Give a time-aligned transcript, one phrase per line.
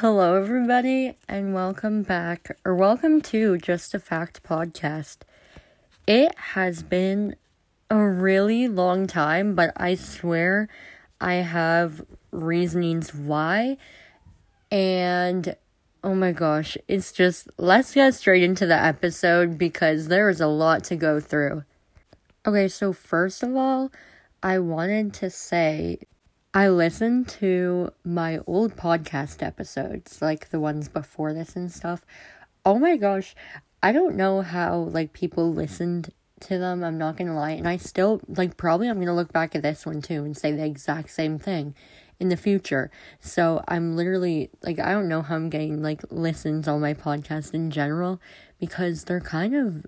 [0.00, 5.18] Hello, everybody, and welcome back, or welcome to Just a Fact podcast.
[6.06, 7.36] It has been
[7.90, 10.70] a really long time, but I swear
[11.20, 12.00] I have
[12.30, 13.76] reasonings why.
[14.70, 15.54] And
[16.02, 20.46] oh my gosh, it's just let's get straight into the episode because there is a
[20.46, 21.64] lot to go through.
[22.46, 23.92] Okay, so first of all,
[24.42, 25.98] I wanted to say
[26.52, 32.04] I listened to my old podcast episodes, like the ones before this and stuff.
[32.64, 33.36] Oh my gosh,
[33.84, 37.52] I don't know how like people listened to them, I'm not gonna lie.
[37.52, 40.50] And I still like probably I'm gonna look back at this one too and say
[40.50, 41.76] the exact same thing
[42.18, 42.90] in the future.
[43.20, 47.54] So I'm literally like I don't know how I'm getting like listens on my podcast
[47.54, 48.20] in general
[48.58, 49.86] because they're kind of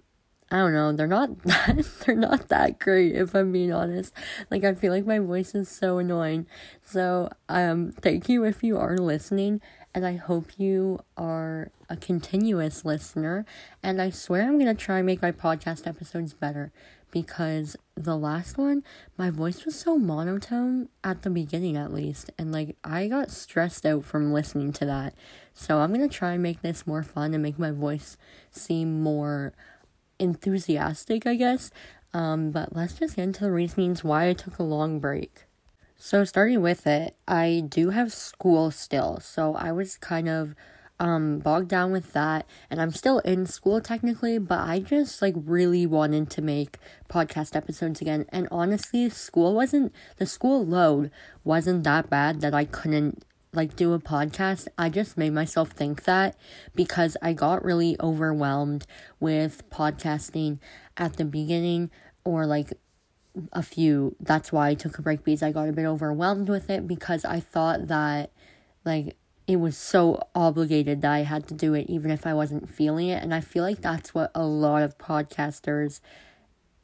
[0.52, 4.12] I don't know, they're not that they're not that great if I'm being honest.
[4.50, 6.46] Like I feel like my voice is so annoying.
[6.82, 9.62] So um thank you if you are listening
[9.94, 13.46] and I hope you are a continuous listener
[13.82, 16.70] and I swear I'm going to try and make my podcast episodes better
[17.10, 18.82] because the last one
[19.16, 23.86] my voice was so monotone at the beginning at least and like I got stressed
[23.86, 25.14] out from listening to that.
[25.54, 28.18] So I'm going to try and make this more fun and make my voice
[28.50, 29.54] seem more
[30.18, 31.70] enthusiastic, I guess.
[32.14, 35.44] Um, but let's just get into the reasonings why I took a long break.
[35.96, 39.20] So, starting with it, I do have school still.
[39.20, 40.54] So, I was kind of
[41.02, 42.46] um, bogged down with that.
[42.70, 46.78] And I'm still in school technically, but I just like really wanted to make
[47.10, 48.26] podcast episodes again.
[48.28, 51.10] And honestly, school wasn't, the school load
[51.44, 53.24] wasn't that bad that I couldn't
[53.54, 54.66] like do a podcast.
[54.78, 56.36] I just made myself think that
[56.74, 58.86] because I got really overwhelmed
[59.20, 60.58] with podcasting
[60.96, 61.90] at the beginning
[62.24, 62.72] or like
[63.52, 64.16] a few.
[64.18, 67.24] That's why I took a break because I got a bit overwhelmed with it because
[67.26, 68.30] I thought that
[68.86, 72.70] like it was so obligated that I had to do it even if I wasn't
[72.70, 73.22] feeling it.
[73.22, 76.00] And I feel like that's what a lot of podcasters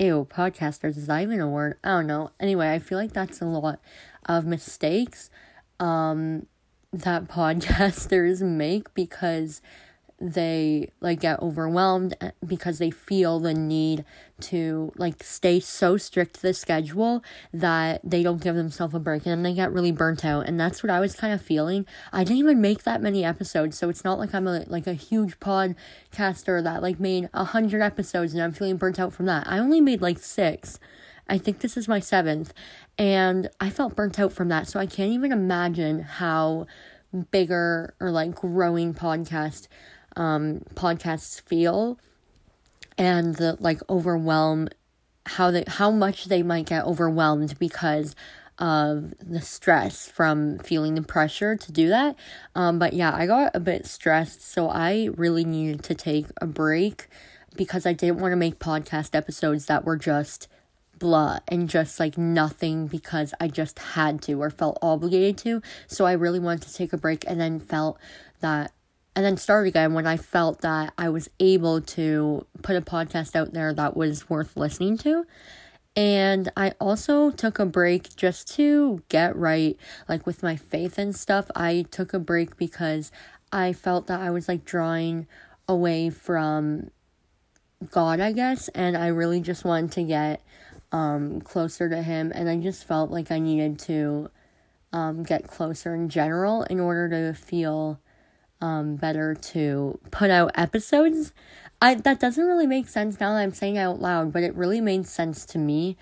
[0.00, 1.76] ew, podcasters, is that even a word?
[1.82, 2.30] I don't know.
[2.38, 3.80] Anyway, I feel like that's a lot
[4.26, 5.30] of mistakes.
[5.80, 6.46] Um
[6.92, 9.60] that podcasters make because
[10.20, 14.04] they like get overwhelmed eh, because they feel the need
[14.40, 17.22] to like stay so strict to the schedule
[17.52, 20.82] that they don't give themselves a break and they get really burnt out and that's
[20.82, 21.86] what I was kind of feeling.
[22.12, 24.94] I didn't even make that many episodes, so it's not like I'm a like a
[24.94, 29.46] huge podcaster that like made a hundred episodes and I'm feeling burnt out from that.
[29.46, 30.80] I only made like six.
[31.28, 32.52] I think this is my seventh,
[32.96, 34.66] and I felt burnt out from that.
[34.68, 36.66] So I can't even imagine how
[37.30, 39.68] bigger or like growing podcast
[40.16, 41.98] um podcasts feel
[42.98, 44.68] and the like overwhelm
[45.24, 48.14] how they how much they might get overwhelmed because
[48.58, 52.16] of the stress from feeling the pressure to do that.
[52.56, 56.46] Um, but yeah, I got a bit stressed, so I really needed to take a
[56.46, 57.08] break
[57.56, 60.48] because I didn't want to make podcast episodes that were just
[60.98, 65.62] blah and just like nothing because I just had to or felt obligated to.
[65.86, 67.98] So I really wanted to take a break and then felt
[68.40, 68.72] that
[69.14, 73.34] and then start again when I felt that I was able to put a podcast
[73.34, 75.26] out there that was worth listening to.
[75.96, 79.76] And I also took a break just to get right,
[80.08, 81.50] like with my faith and stuff.
[81.56, 83.10] I took a break because
[83.50, 85.26] I felt that I was like drawing
[85.66, 86.92] away from
[87.90, 90.42] God, I guess, and I really just wanted to get
[90.92, 94.30] um, closer to him, and I just felt like I needed to
[94.92, 98.00] um, get closer in general in order to feel
[98.60, 101.32] um, better to put out episodes.
[101.80, 104.54] I that doesn't really make sense now that I'm saying it out loud, but it
[104.54, 105.96] really made sense to me.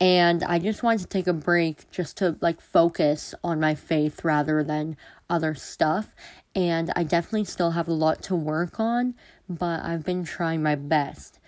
[0.00, 4.24] And I just wanted to take a break just to like focus on my faith
[4.24, 4.96] rather than
[5.30, 6.14] other stuff.
[6.54, 9.14] And I definitely still have a lot to work on,
[9.48, 11.38] but I've been trying my best.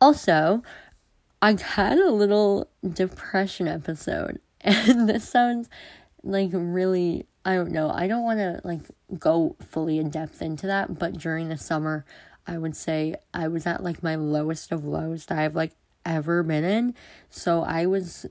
[0.00, 0.62] Also,
[1.42, 5.68] I had a little depression episode, and this sounds
[6.22, 8.82] like really, I don't know, I don't want to like
[9.18, 12.04] go fully in depth into that, but during the summer,
[12.46, 15.72] I would say I was at like my lowest of lows that I've like
[16.06, 16.94] ever been in.
[17.28, 18.24] So I was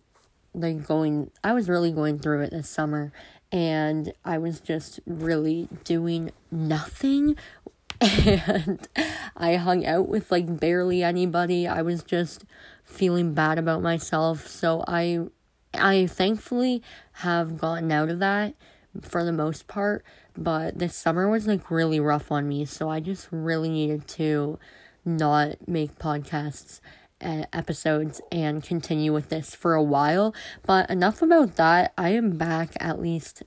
[0.53, 3.11] like going, I was really going through it this summer,
[3.51, 7.35] and I was just really doing nothing
[8.01, 8.87] and
[9.37, 11.67] I hung out with like barely anybody.
[11.67, 12.45] I was just
[12.91, 14.47] feeling bad about myself.
[14.47, 15.19] So I
[15.73, 16.83] I thankfully
[17.13, 18.55] have gotten out of that
[19.01, 20.03] for the most part,
[20.37, 22.65] but this summer was like really rough on me.
[22.65, 24.59] So I just really needed to
[25.05, 26.81] not make podcasts
[27.21, 30.33] episodes and continue with this for a while.
[30.65, 31.93] But enough about that.
[31.97, 33.43] I am back at least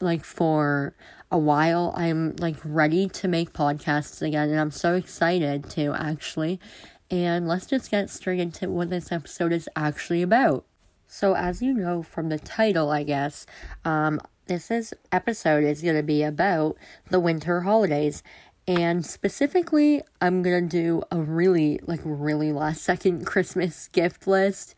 [0.00, 0.94] like for
[1.30, 1.92] a while.
[1.96, 6.60] I'm like ready to make podcasts again and I'm so excited to actually.
[7.10, 10.64] And let's just get straight into what this episode is actually about.
[11.06, 13.46] So, as you know from the title, I guess,
[13.84, 16.76] um, this is episode is going to be about
[17.10, 18.22] the winter holidays.
[18.66, 24.74] And specifically, I'm going to do a really, like, really last second Christmas gift list,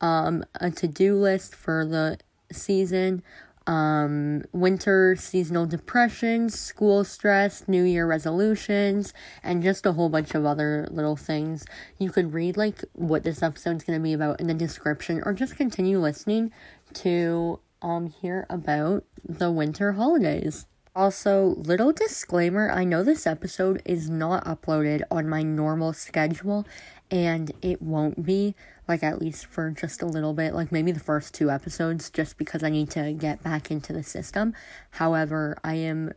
[0.00, 2.18] um, a to do list for the
[2.50, 3.22] season,
[3.66, 10.44] um, winter seasonal depression, school stress, New Year resolutions, and just a whole bunch of
[10.44, 11.64] other little things.
[11.98, 15.56] You could read like what this episode's gonna be about in the description, or just
[15.56, 16.52] continue listening
[16.94, 20.66] to um hear about the winter holidays.
[20.96, 26.66] Also, little disclaimer I know this episode is not uploaded on my normal schedule,
[27.10, 28.54] and it won't be
[28.88, 32.36] like at least for just a little bit, like maybe the first two episodes, just
[32.38, 34.54] because I need to get back into the system.
[34.90, 36.12] However, I am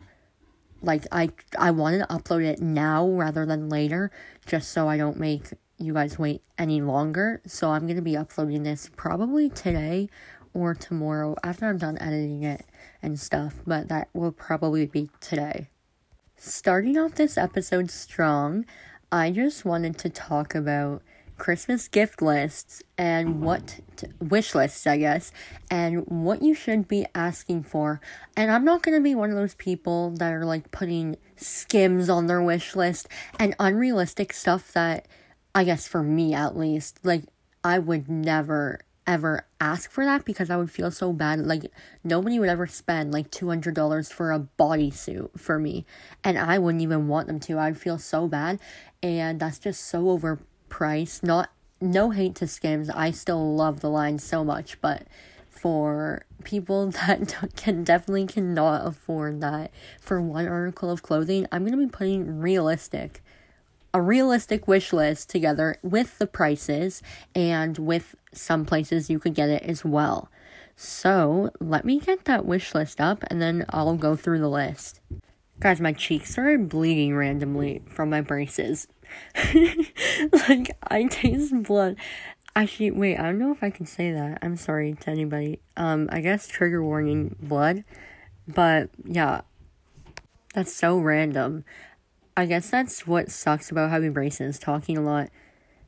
[0.81, 4.11] like I I wanted to upload it now rather than later,
[4.45, 7.41] just so I don't make you guys wait any longer.
[7.45, 10.09] So I'm gonna be uploading this probably today
[10.53, 12.65] or tomorrow after I'm done editing it
[13.01, 15.69] and stuff, but that will probably be today.
[16.35, 18.65] Starting off this episode strong,
[19.11, 21.01] I just wanted to talk about
[21.37, 25.31] Christmas gift lists and what to, wish lists, I guess,
[25.69, 28.01] and what you should be asking for.
[28.35, 32.27] And I'm not gonna be one of those people that are like putting skims on
[32.27, 33.07] their wish list
[33.39, 35.07] and unrealistic stuff that
[35.53, 37.23] I guess for me at least, like
[37.63, 41.39] I would never ever ask for that because I would feel so bad.
[41.39, 41.71] Like
[42.03, 45.85] nobody would ever spend like two hundred dollars for a bodysuit for me,
[46.23, 47.57] and I wouldn't even want them to.
[47.57, 48.59] I'd feel so bad,
[49.01, 51.23] and that's just so overpriced.
[51.23, 51.49] Not
[51.79, 52.89] no hate to skims.
[52.89, 55.07] I still love the line so much, but
[55.49, 61.79] for people that can definitely cannot afford that for one article of clothing, I'm going
[61.79, 63.21] to be putting realistic
[63.93, 67.01] a realistic wish list together with the prices
[67.33, 70.29] and with some places you could get it as well.
[70.75, 75.01] So, let me get that wish list up and then I'll go through the list.
[75.59, 78.87] Guys, my cheeks started bleeding randomly from my braces.
[80.49, 81.95] like I taste blood.
[82.55, 84.39] Actually, wait, I don't know if I can say that.
[84.41, 85.59] I'm sorry to anybody.
[85.75, 87.83] Um, I guess trigger warning blood.
[88.47, 89.41] But yeah.
[90.53, 91.65] That's so random.
[92.35, 95.29] I guess that's what sucks about having braces, talking a lot.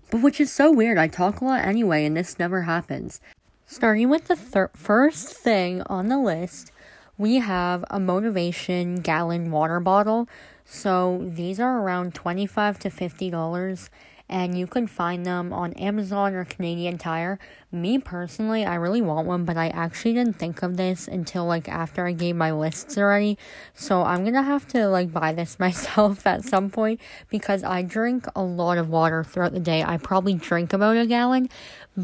[0.10, 0.98] But which is so weird.
[0.98, 3.22] I talk a lot anyway, and this never happens.
[3.66, 6.72] Starting with the thir- first thing on the list,
[7.18, 10.28] we have a motivation gallon water bottle.
[10.66, 13.90] So these are around 25 to $50
[14.30, 17.40] and you can find them on Amazon or Canadian Tire.
[17.72, 21.70] Me personally, I really want one, but I actually didn't think of this until like
[21.70, 23.38] after I gave my lists already.
[23.76, 27.00] So I'm gonna have to like buy this myself at some point
[27.30, 29.84] because I drink a lot of water throughout the day.
[29.84, 31.48] I probably drink about a gallon,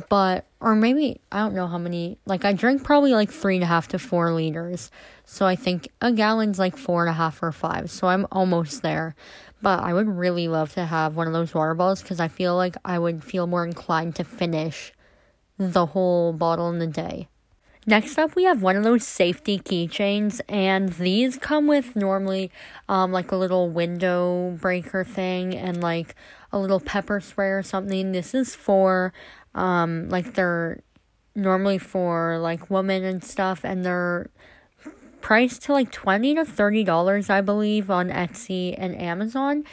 [0.07, 2.19] but or maybe I don't know how many.
[2.27, 4.91] Like I drink probably like three and a half to four liters.
[5.25, 7.89] So I think a gallon's like four and a half or five.
[7.89, 9.15] So I'm almost there.
[9.63, 12.55] But I would really love to have one of those water bottles because I feel
[12.55, 14.93] like I would feel more inclined to finish
[15.57, 17.27] the whole bottle in the day.
[17.87, 22.51] Next up, we have one of those safety keychains, and these come with normally
[22.89, 26.15] um, like a little window breaker thing and like
[26.51, 28.11] a little pepper spray or something.
[28.11, 29.13] This is for
[29.53, 30.81] um, like they're
[31.35, 34.31] normally for like women and stuff, and they're
[35.21, 39.63] priced to like 20 to 30 dollars i believe on etsy and amazon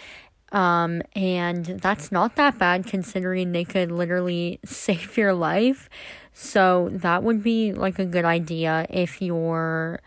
[0.52, 5.88] um, and that's not that bad considering they could literally save your life.
[6.35, 10.00] So that would be like a good idea if you're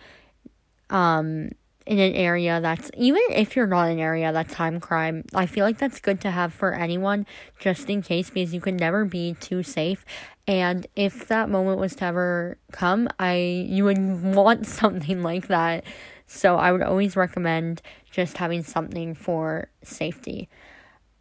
[0.91, 1.49] um
[1.85, 5.45] in an area that's even if you're not in an area that's time crime i
[5.45, 7.25] feel like that's good to have for anyone
[7.59, 10.05] just in case because you can never be too safe.
[10.47, 13.97] And if that moment was to ever come i you would
[14.35, 15.83] want something like that.
[16.27, 17.81] So i would always recommend
[18.15, 20.47] just having something for safety.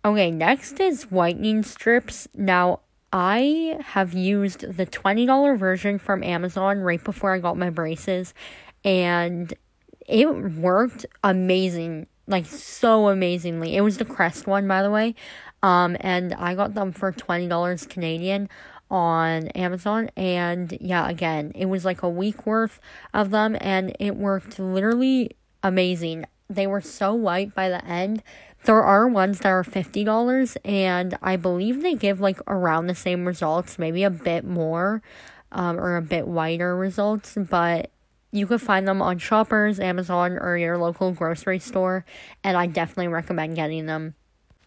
[0.05, 2.29] Okay next is whitening strips.
[2.35, 2.81] Now
[3.13, 8.35] i have used the $20 version from amazon right before i got my braces
[8.85, 9.55] and
[10.09, 13.77] it worked amazing like so amazingly.
[13.77, 15.15] It was the crest one by the way
[15.63, 18.49] um and i got them for $20 canadian
[18.91, 22.81] on amazon and yeah again it was like a week worth
[23.13, 25.31] of them and it worked literally
[25.63, 28.23] amazing they were so white by the end
[28.65, 33.27] there are ones that are $50 and i believe they give like around the same
[33.27, 35.03] results maybe a bit more
[35.53, 37.91] um, or a bit whiter results but
[38.35, 42.05] you could find them on Shoppers, Amazon, or your local grocery store,
[42.43, 44.17] and I definitely recommend getting them.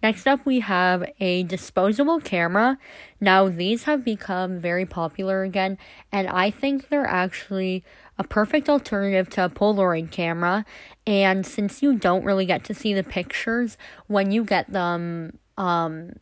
[0.04, 2.78] Next up, we have a disposable camera.
[3.20, 5.78] Now, these have become very popular again,
[6.12, 7.84] and I think they're actually
[8.18, 10.66] a perfect alternative to a Polaroid camera.
[11.06, 13.78] And since you don't really get to see the pictures
[14.08, 16.14] when you get them, um,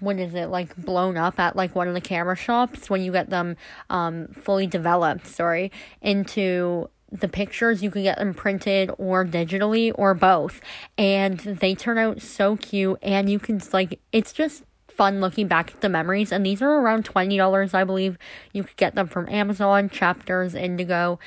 [0.00, 3.12] what is it like blown up at like one of the camera shops when you
[3.12, 3.56] get them
[3.88, 5.70] um fully developed sorry
[6.02, 10.60] into the pictures you can get them printed or digitally or both.
[10.98, 15.72] And they turn out so cute and you can like it's just fun looking back
[15.72, 16.32] at the memories.
[16.32, 18.18] And these are around $20 i believe.
[18.52, 21.18] You could get them from amazon chapters indigo.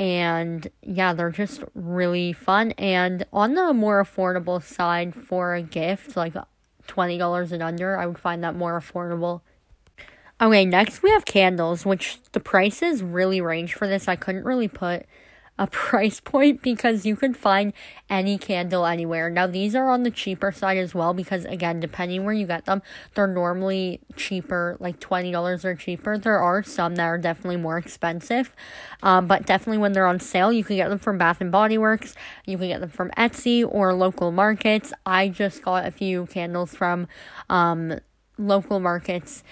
[0.00, 2.72] And yeah they're just really fun.
[2.72, 6.34] And on the more affordable side for a gift like
[6.88, 9.42] $20 and under i would find that more affordable.
[10.40, 14.08] Okay next we have candles which the prices really range for this.
[14.08, 15.06] I couldn't really put
[15.58, 17.72] a price point because you can find
[18.08, 19.28] any candle anywhere.
[19.28, 22.64] Now these are on the cheaper side as well because again, depending where you get
[22.64, 22.82] them,
[23.14, 26.16] they're normally cheaper, like twenty dollars or cheaper.
[26.16, 28.54] There are some that are definitely more expensive,
[29.02, 31.78] um, but definitely when they're on sale, you can get them from Bath and Body
[31.78, 32.14] Works.
[32.46, 34.92] You can get them from Etsy or local markets.
[35.04, 37.08] I just got a few candles from
[37.50, 37.98] um,
[38.38, 39.42] local markets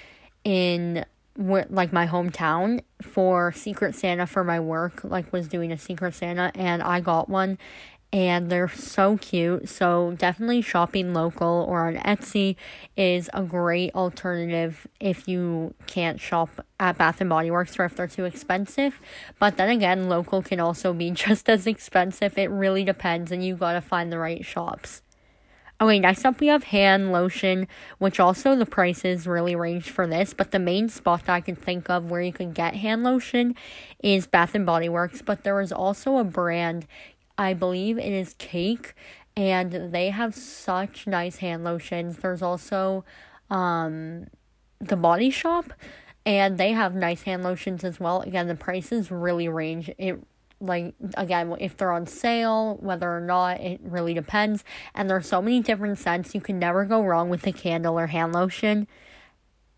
[0.44, 1.04] in
[1.38, 6.50] like my hometown for Secret Santa for my work, like was doing a Secret Santa,
[6.54, 7.58] and I got one,
[8.12, 9.68] and they're so cute.
[9.68, 12.56] So definitely shopping local or on Etsy
[12.96, 17.96] is a great alternative if you can't shop at Bath and Body Works or if
[17.96, 19.00] they're too expensive.
[19.38, 22.38] But then again, local can also be just as expensive.
[22.38, 25.02] It really depends, and you gotta find the right shops.
[25.78, 27.68] Okay, next up we have hand lotion,
[27.98, 31.54] which also the prices really range for this, but the main spot that I can
[31.54, 33.54] think of where you can get hand lotion
[34.02, 36.86] is Bath and Body Works, but there is also a brand,
[37.36, 38.94] I believe it is Cake,
[39.36, 42.18] and they have such nice hand lotions.
[42.18, 43.04] There's also
[43.50, 44.28] um
[44.80, 45.72] the Body Shop
[46.24, 48.22] and they have nice hand lotions as well.
[48.22, 49.90] Again, the prices really range.
[49.98, 50.18] It
[50.60, 54.64] like again if they're on sale whether or not it really depends.
[54.94, 58.08] And there's so many different scents you can never go wrong with a candle or
[58.08, 58.86] hand lotion.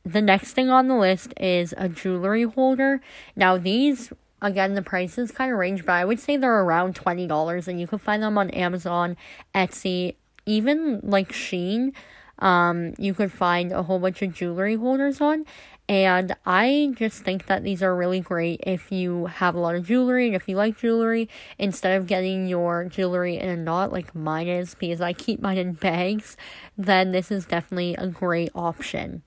[0.05, 3.01] The next thing on the list is a jewelry holder.
[3.37, 7.67] Now these again the prices kind of range but i would say they're around $20
[7.67, 9.17] and you can find them on amazon
[9.53, 10.15] etsy
[10.49, 11.93] even like Shein.
[12.39, 15.45] Um, you could find a whole bunch of jewelry holders on
[15.89, 19.87] and I just think that these are really great if you have a lot of
[19.87, 24.15] jewelry and if you like jewelry, instead of getting your jewelry in a knot like
[24.15, 26.37] mine is, because I keep mine in bags,
[26.77, 29.23] then this is definitely a great option.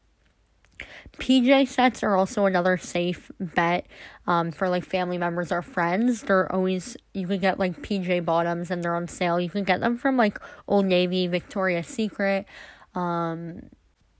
[1.17, 3.87] PJ sets are also another safe bet
[4.27, 6.23] um, for like family members or friends.
[6.23, 9.39] They're always, you can get like PJ bottoms and they're on sale.
[9.39, 12.45] You can get them from like Old Navy, Victoria's Secret.
[12.93, 13.69] Um,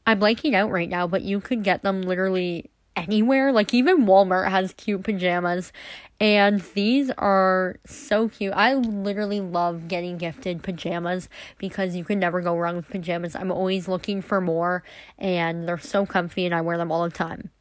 [0.05, 3.51] I'm blanking out right now, but you could get them literally anywhere.
[3.51, 5.71] Like even Walmart has cute pajamas,
[6.19, 8.53] and these are so cute.
[8.55, 13.35] I literally love getting gifted pajamas because you can never go wrong with pajamas.
[13.35, 14.83] I'm always looking for more,
[15.17, 17.51] and they're so comfy, and I wear them all the time.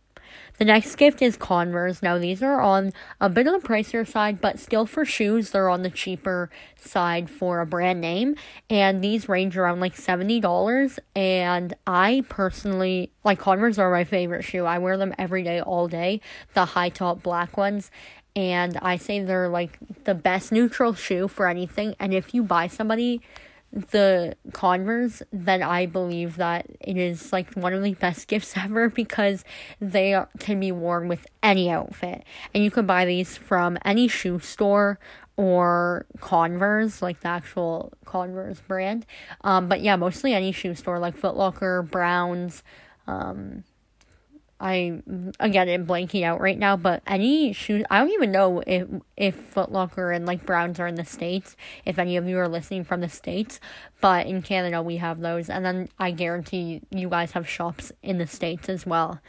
[0.60, 2.02] The next gift is Converse.
[2.02, 5.70] Now, these are on a bit of the pricier side, but still for shoes, they're
[5.70, 8.36] on the cheaper side for a brand name.
[8.68, 10.98] And these range around like $70.
[11.16, 14.66] And I personally, like, Converse are my favorite shoe.
[14.66, 16.20] I wear them every day, all day.
[16.52, 17.90] The high top black ones
[18.36, 21.96] and I say they're like the best neutral shoe for anything.
[21.98, 23.22] And if you buy somebody
[23.72, 28.88] the Converse, then I believe that it is like one of the best gifts ever
[28.88, 29.44] because
[29.80, 32.24] they can be worn with any outfit.
[32.54, 34.98] And you can buy these from any shoe store
[35.36, 39.06] or Converse, like the actual Converse brand.
[39.42, 42.62] Um, but yeah, mostly any shoe store like Foot Locker, Browns,
[43.06, 43.64] um,
[44.60, 45.02] I
[45.40, 48.86] again am blanking out right now, but any shoes I don't even know if
[49.16, 52.48] if Foot Locker and like Browns are in the States, if any of you are
[52.48, 53.58] listening from the States.
[54.00, 58.18] But in Canada we have those and then I guarantee you guys have shops in
[58.18, 59.20] the States as well.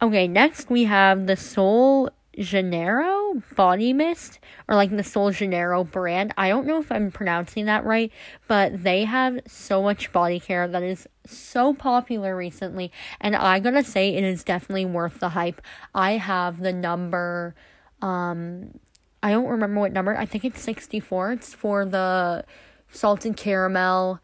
[0.00, 6.34] Okay, next we have the Sol Janeiro body mist or like the Sol Janeiro brand.
[6.36, 8.12] I don't know if I'm pronouncing that right,
[8.46, 13.72] but they have so much body care that is so popular recently and I got
[13.72, 15.60] to say it is definitely worth the hype.
[15.94, 17.54] I have the number
[18.02, 18.78] um
[19.22, 20.16] I don't remember what number.
[20.16, 21.32] I think it's 64.
[21.32, 22.44] It's for the
[22.88, 24.20] salted caramel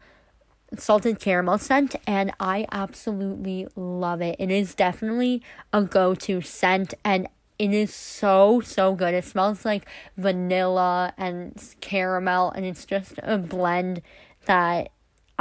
[0.77, 4.35] salted caramel scent and I absolutely love it.
[4.39, 7.27] It is definitely a go-to scent and
[7.59, 9.13] it is so so good.
[9.13, 9.85] It smells like
[10.17, 14.01] vanilla and caramel and it's just a blend
[14.45, 14.91] that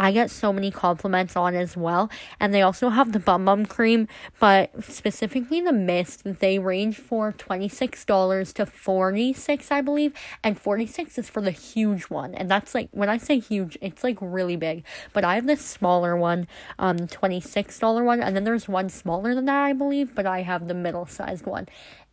[0.03, 2.11] I get so many compliments on as well.
[2.41, 4.09] And they also have the Bum Bum Cream,
[4.41, 10.13] but specifically the mist, they range for $26 to 46 I believe.
[10.43, 12.35] And 46 is for the huge one.
[12.35, 14.85] And that's like, when I say huge, it's like really big.
[15.13, 16.49] But I have the smaller one,
[16.81, 18.21] um, $26 one.
[18.21, 20.17] And then there's one smaller than that, I believe.
[20.17, 21.69] But I have the middle sized one.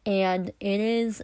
[0.05, 1.23] And it is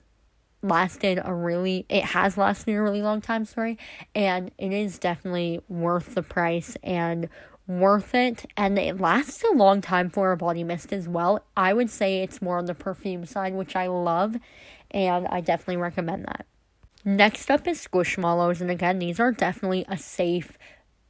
[0.65, 3.77] lasted a really it has lasted a really long time sorry
[4.13, 7.29] and it is definitely worth the price and
[7.67, 8.45] worth it.
[8.55, 11.43] And it lasts a long time for a body mist as well.
[11.55, 14.35] I would say it's more on the perfume side which i love
[14.91, 16.45] and i definitely recommend that.
[17.03, 20.57] Next up is squishmallows and again these are definitely a safe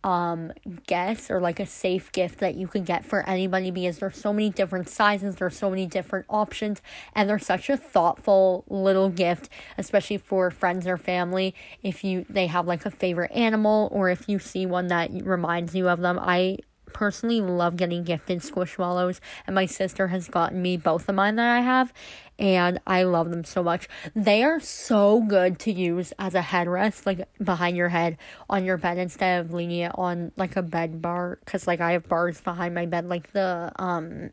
[0.05, 0.51] um
[0.85, 4.31] guess or like a safe gift that you can get for anybody because there's so
[4.31, 6.79] many different sizes there's so many different options
[7.15, 11.55] and they're such a thoughtful little gift especially for friends or family.
[11.81, 15.73] If you they have like a favorite animal or if you see one that reminds
[15.73, 16.59] you of them i
[16.95, 21.57] personally love getting gifted squishmallows and my sister has gotten me both of mine that
[21.57, 21.91] i have
[22.37, 23.87] and I love them so much.
[24.13, 28.17] They are so good to use as a headrest, like behind your head
[28.49, 31.39] on your bed instead of leaning it on like a bed bar.
[31.45, 34.31] Cause like I have bars behind my bed, like the um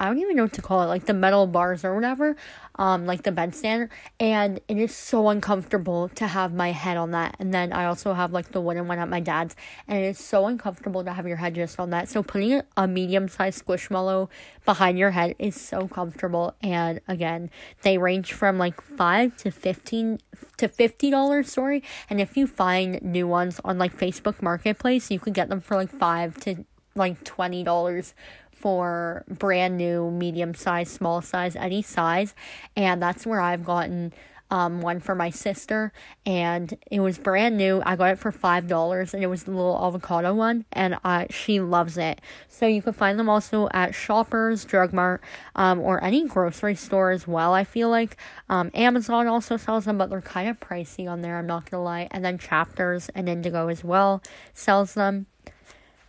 [0.00, 2.34] I don't even know what to call it, like the metal bars or whatever,
[2.76, 7.36] um, like the bedstand, and it is so uncomfortable to have my head on that.
[7.38, 9.54] And then I also have like the wooden one at my dad's,
[9.86, 12.08] and it is so uncomfortable to have your head just on that.
[12.08, 14.30] So putting a medium sized squishmallow
[14.64, 16.54] behind your head is so comfortable.
[16.62, 17.50] And again,
[17.82, 20.18] they range from like five to fifteen
[20.56, 21.52] to fifty dollars.
[21.52, 25.60] Sorry, and if you find new ones on like Facebook Marketplace, you can get them
[25.60, 26.64] for like five to
[26.94, 28.14] like twenty dollars
[28.60, 32.34] for brand new, medium size, small size, any size.
[32.76, 34.12] And that's where I've gotten
[34.50, 35.92] um, one for my sister,
[36.26, 37.82] and it was brand new.
[37.86, 41.26] I got it for five dollars, and it was the little avocado one, and uh,
[41.30, 42.20] she loves it.
[42.48, 45.22] So you can find them also at Shoppers, Drug Mart,
[45.54, 47.54] um, or any grocery store as well.
[47.54, 48.16] I feel like
[48.48, 51.38] um, Amazon also sells them, but they're kind of pricey on there.
[51.38, 52.08] I'm not gonna lie.
[52.10, 55.26] And then Chapters and Indigo as well sells them.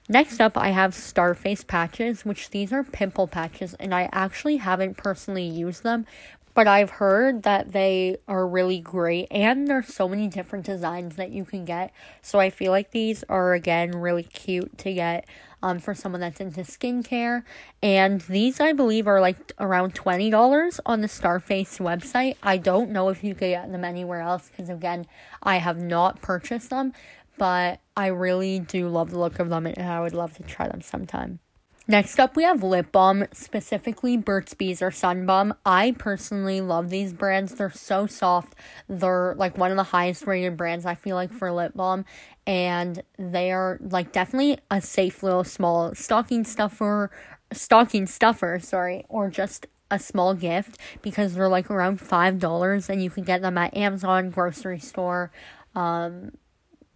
[0.10, 4.98] Next up, I have Starface patches, which these are pimple patches, and I actually haven't
[4.98, 6.06] personally used them,
[6.54, 11.32] but I've heard that they are really great, and there's so many different designs that
[11.32, 11.94] you can get.
[12.22, 15.28] So I feel like these are again really cute to get
[15.64, 17.44] um, for someone that's into skincare.
[17.82, 22.36] And these, I believe, are like around $20 on the Starface website.
[22.44, 25.06] I don't know if you can get them anywhere else because, again,
[25.44, 26.94] I have not purchased them
[27.38, 30.67] but I really do love the look of them and I would love to try
[30.67, 31.39] them sometime.
[31.88, 35.54] Next up, we have lip balm, specifically Burt's Bees or Sun Bum.
[35.65, 37.56] I personally love these brands.
[37.56, 38.54] They're so soft.
[38.88, 42.06] They're like one of the highest rated brands I feel like for lip balm,
[42.45, 47.12] and they are like definitely a safe little small stocking stuffer,
[47.51, 53.04] stocking stuffer, sorry, or just a small gift because they're like around five dollars, and
[53.04, 55.32] you can get them at Amazon, grocery store,
[55.75, 56.32] um,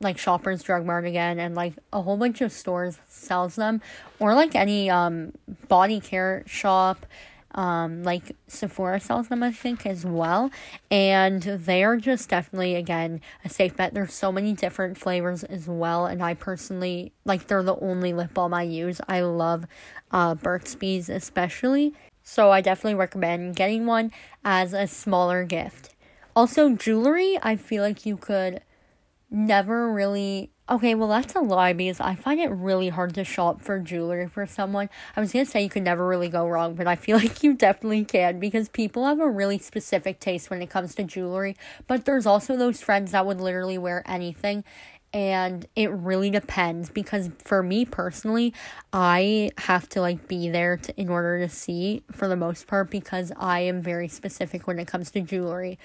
[0.02, 3.82] like Shoppers Drug Mart again and like a whole bunch of stores sells them
[4.20, 5.34] or like any um
[5.68, 7.06] body care shop
[7.52, 10.52] um like Sephora sells them I think as well.
[10.92, 13.94] And they are just definitely again a safe bet.
[13.94, 18.34] There's so many different flavors as well and I personally like they're the only lip
[18.34, 19.00] balm I use.
[19.08, 19.66] I love
[20.12, 21.94] uh Burt's Bees especially.
[22.22, 24.12] So I definitely recommend getting one
[24.44, 25.96] as a smaller gift.
[26.36, 28.62] Also jewelry I feel like you could
[29.36, 33.62] never really okay well that's a lie because i find it really hard to shop
[33.62, 34.90] for jewelry for someone.
[35.16, 37.54] I was gonna say you could never really go wrong but i feel like you
[37.54, 42.06] definitely can because people have a really specific taste when it comes to jewelry but
[42.06, 44.64] there's also those friends that would literally wear anything
[45.12, 48.54] and it really depends because for me personally
[48.94, 52.90] i have to like be there to, in order to see for the most part
[52.90, 55.78] because i am very specific when it comes to jewelry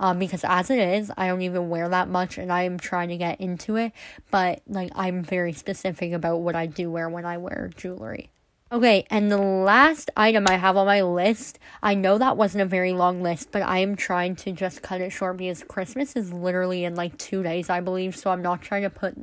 [0.00, 3.16] um, because as it is, I don't even wear that much and I'm trying to
[3.16, 3.92] get into it,
[4.30, 8.30] but like I'm very specific about what I do wear when I wear jewelry.
[8.72, 12.66] Okay, and the last item I have on my list, I know that wasn't a
[12.66, 16.32] very long list, but I am trying to just cut it short because Christmas is
[16.32, 19.16] literally in like two days, I believe, so I'm not trying to put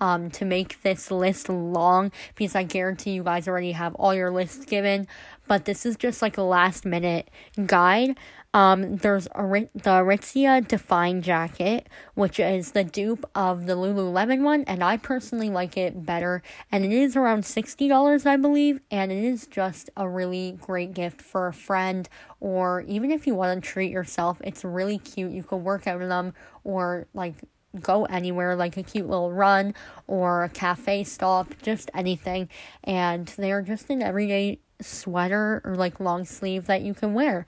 [0.00, 4.30] um to make this list long because I guarantee you guys already have all your
[4.30, 5.08] lists given.
[5.48, 7.30] But this is just like a last minute
[7.66, 8.16] guide
[8.54, 9.42] Um, there's a,
[9.74, 15.50] the Aritzia Define jacket, which is the dupe of the Lululemon one, and I personally
[15.50, 16.42] like it better.
[16.72, 21.20] And it is around $60, I believe, and it is just a really great gift
[21.20, 22.08] for a friend,
[22.40, 25.32] or even if you want to treat yourself, it's really cute.
[25.32, 26.32] You could work out in them,
[26.64, 27.34] or like
[27.82, 29.74] go anywhere like a cute little run
[30.06, 32.48] or a cafe stop, just anything.
[32.82, 37.46] And they're just an everyday sweater or like long sleeve that you can wear.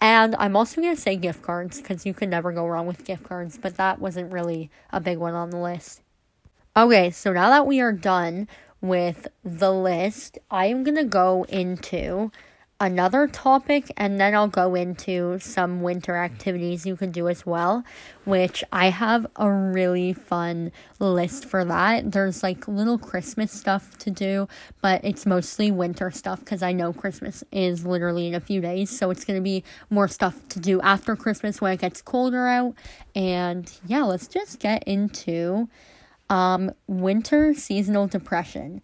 [0.00, 3.04] And I'm also going to say gift cards because you can never go wrong with
[3.04, 6.02] gift cards, but that wasn't really a big one on the list.
[6.76, 8.46] Okay, so now that we are done
[8.80, 12.30] with the list, I am going to go into
[12.80, 17.84] another topic and then I'll go into some winter activities you can do as well,
[18.24, 22.12] which I have a really fun list for that.
[22.12, 24.46] There's like little Christmas stuff to do,
[24.80, 28.96] but it's mostly winter stuff because I know Christmas is literally in a few days,
[28.96, 32.46] so it's going to be more stuff to do after Christmas when it gets colder
[32.46, 32.74] out.
[33.16, 35.68] And yeah, let's just get into
[36.30, 38.82] um winter seasonal depression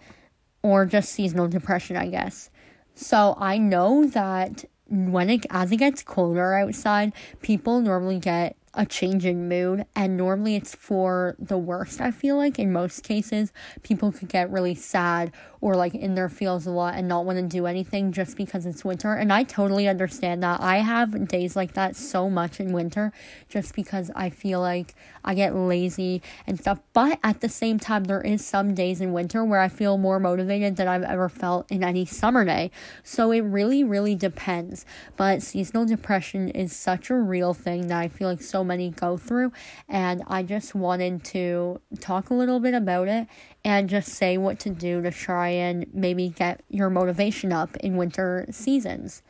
[0.63, 2.51] or just seasonal depression, I guess.
[2.95, 8.85] So I know that when it as it gets colder outside, people normally get a
[8.85, 13.53] change in mood and normally it's for the worst i feel like in most cases.
[13.85, 15.33] People could get really sad
[15.65, 18.67] or like in their fields a lot and not want to do anything just because
[18.67, 22.73] it's winter and i totally understand that i have days like that so much in
[22.73, 23.11] winter
[23.49, 28.05] just because i feel like i get lazy and stuff but at the same time
[28.05, 31.71] there is some days in winter where i feel more motivated than i've ever felt
[31.73, 32.71] in any summer day
[33.03, 34.85] so it really really depends
[35.17, 39.17] but seasonal depression is such a real thing that i feel like so many go
[39.17, 39.53] through.
[39.89, 43.27] And I just wanted to talk a little bit about it
[43.65, 47.97] and just say what to do to try and maybe get your motivation up in
[47.97, 49.23] winter seasons.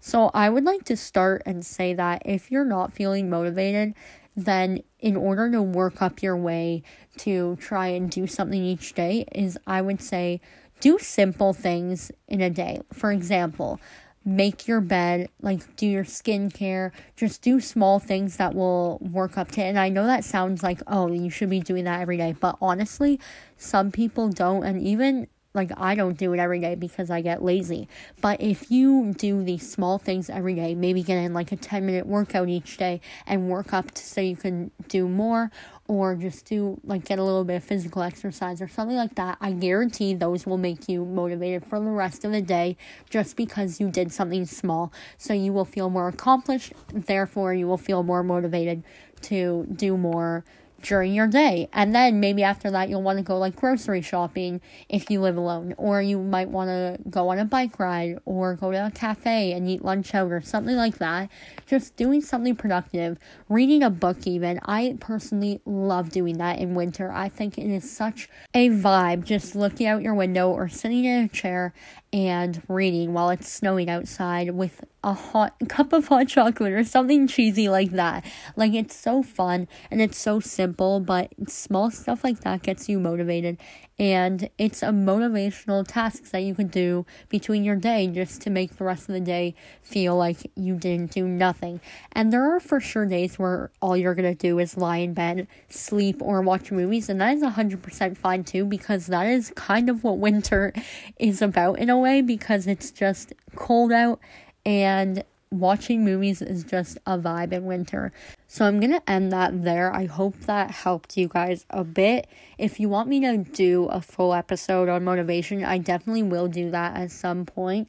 [0.00, 3.94] So, I would like to start and say that if you're not feeling motivated,
[4.34, 6.82] then in order to work up your way
[7.18, 10.40] to try and do something each day, is I would say
[10.80, 12.80] do simple things in a day.
[12.92, 13.78] For example,
[14.24, 19.50] make your bed, like do your skincare, just do small things that will work up
[19.52, 19.64] to it.
[19.64, 22.34] And I know that sounds like, oh, you should be doing that every day.
[22.38, 23.18] But honestly,
[23.56, 24.64] some people don't.
[24.64, 27.88] And even like I don't do it every day because I get lazy.
[28.20, 31.84] But if you do these small things every day, maybe get in like a 10
[31.84, 35.50] minute workout each day and work up to so you can do more
[35.90, 39.36] or just do like get a little bit of physical exercise or something like that,
[39.40, 42.76] I guarantee those will make you motivated for the rest of the day
[43.10, 44.92] just because you did something small.
[45.18, 48.84] So you will feel more accomplished, therefore, you will feel more motivated
[49.22, 50.44] to do more
[50.82, 51.68] during your day.
[51.72, 55.36] And then maybe after that, you'll want to go like grocery shopping if you live
[55.36, 58.90] alone, or you might want to go on a bike ride or go to a
[58.90, 61.28] cafe and eat lunch out or something like that.
[61.66, 64.60] Just doing something productive, reading a book, even.
[64.64, 67.12] I personally love doing that in winter.
[67.12, 71.24] I think it is such a vibe just looking out your window or sitting in
[71.24, 71.72] a chair
[72.12, 77.26] and reading while it's snowing outside with a hot cup of hot chocolate or something
[77.26, 78.24] cheesy like that.
[78.56, 82.98] Like it's so fun and it's so simple, but small stuff like that gets you
[82.98, 83.58] motivated
[84.00, 88.76] and it's a motivational task that you can do between your day just to make
[88.76, 91.82] the rest of the day feel like you didn't do nothing.
[92.12, 95.46] And there are for sure days where all you're gonna do is lie in bed,
[95.68, 100.02] sleep, or watch movies, and that is 100% fine too because that is kind of
[100.02, 100.72] what winter
[101.18, 104.18] is about in a way because it's just cold out
[104.64, 108.12] and watching movies is just a vibe in winter.
[108.46, 109.92] So I'm going to end that there.
[109.92, 112.28] I hope that helped you guys a bit.
[112.56, 116.70] If you want me to do a full episode on motivation, I definitely will do
[116.70, 117.88] that at some point.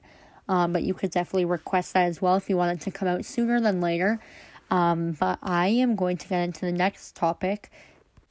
[0.50, 3.08] Um, but you could definitely request that as well if you want it to come
[3.08, 4.20] out sooner than later.
[4.72, 7.70] Um, but I am going to get into the next topic.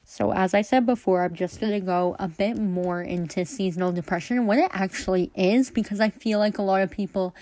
[0.04, 3.92] So, as I said before, I'm just going to go a bit more into seasonal
[3.92, 7.32] depression and what it actually is because I feel like a lot of people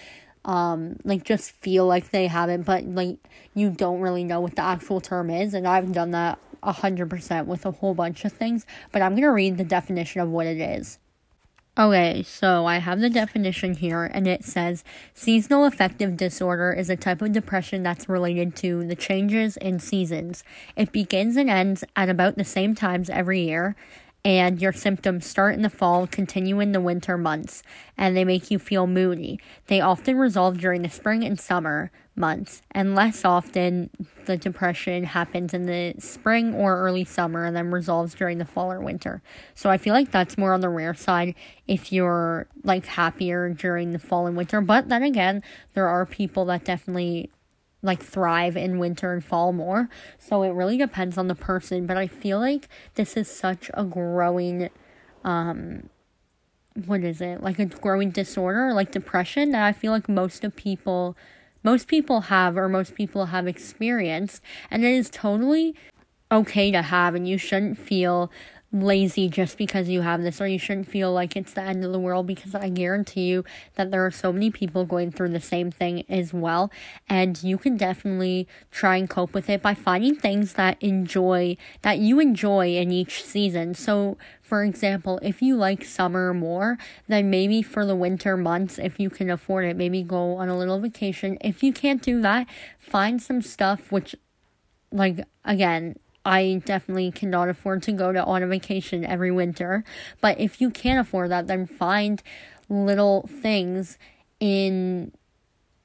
[0.49, 3.19] um like just feel like they have it but like
[3.55, 7.11] you don't really know what the actual term is and I've done that a hundred
[7.11, 10.47] percent with a whole bunch of things but I'm gonna read the definition of what
[10.47, 10.99] it is.
[11.79, 14.83] Okay, so I have the definition here, and it says
[15.15, 20.43] seasonal affective disorder is a type of depression that's related to the changes in seasons.
[20.75, 23.77] It begins and ends at about the same times every year,
[24.25, 27.63] and your symptoms start in the fall, continue in the winter months,
[27.97, 29.41] and they make you feel moody.
[29.67, 33.91] They often resolve during the spring and summer months, and less often
[34.27, 38.73] the depression happens in the spring or early summer and then resolves during the fall
[38.73, 39.23] or winter.
[39.55, 41.35] So I feel like that's more on the rare side
[41.67, 44.61] if you're like happier during the fall and winter.
[44.61, 45.43] But then again,
[45.75, 47.31] there are people that definitely
[47.83, 49.89] like thrive in winter and fall more.
[50.19, 53.85] So it really depends on the person, but I feel like this is such a
[53.85, 54.69] growing
[55.25, 55.89] um
[56.87, 57.43] what is it?
[57.43, 61.17] Like a growing disorder, like depression that I feel like most of people
[61.65, 65.75] most people have or most people have experienced and it is totally
[66.31, 68.31] okay to have and you shouldn't feel
[68.71, 71.91] lazy just because you have this or you shouldn't feel like it's the end of
[71.91, 73.45] the world because I guarantee you
[73.77, 76.71] that there are so many people going through the same thing as well
[77.09, 81.99] and you can definitely try and cope with it by finding things that enjoy that
[81.99, 83.75] you enjoy in each season.
[83.75, 86.77] So for example, if you like summer more,
[87.07, 90.59] then maybe for the winter months if you can afford it, maybe go on a
[90.59, 91.39] little vacation.
[91.41, 92.47] If you can't do that,
[92.79, 94.15] find some stuff which
[94.93, 95.97] like again
[96.29, 99.83] I definitely cannot afford to go to on a vacation every winter.
[100.21, 102.23] But if you can't afford that, then find
[102.69, 103.97] little things
[104.39, 105.13] in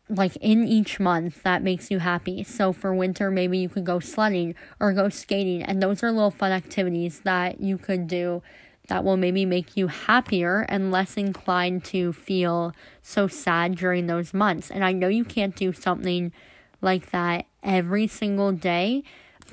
[0.10, 2.44] like in each month that makes you happy.
[2.44, 6.30] So for winter, maybe you could go sledding or go skating, and those are little
[6.30, 8.44] fun activities that you could do
[8.90, 14.34] that will maybe make you happier and less inclined to feel so sad during those
[14.34, 14.70] months.
[14.70, 16.34] And I know you can't do something
[16.82, 19.04] like that every single day,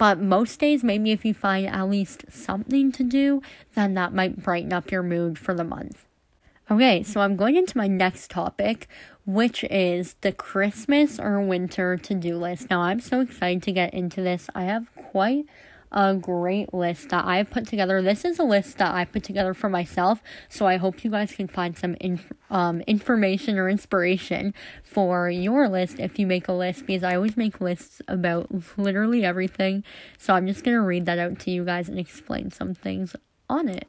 [0.00, 3.42] but most days, maybe if you find at least something to do,
[3.74, 6.06] then that might brighten up your mood for the month.
[6.70, 8.88] Okay, so I'm going into my next topic,
[9.26, 12.70] which is the Christmas or winter to do list.
[12.70, 14.48] Now, I'm so excited to get into this.
[14.54, 15.44] I have quite
[15.92, 18.00] a great list that I put together.
[18.02, 21.32] This is a list that I put together for myself, so I hope you guys
[21.32, 26.52] can find some inf- um, information or inspiration for your list if you make a
[26.52, 29.84] list because I always make lists about literally everything.
[30.18, 33.16] So I'm just gonna read that out to you guys and explain some things
[33.48, 33.88] on it.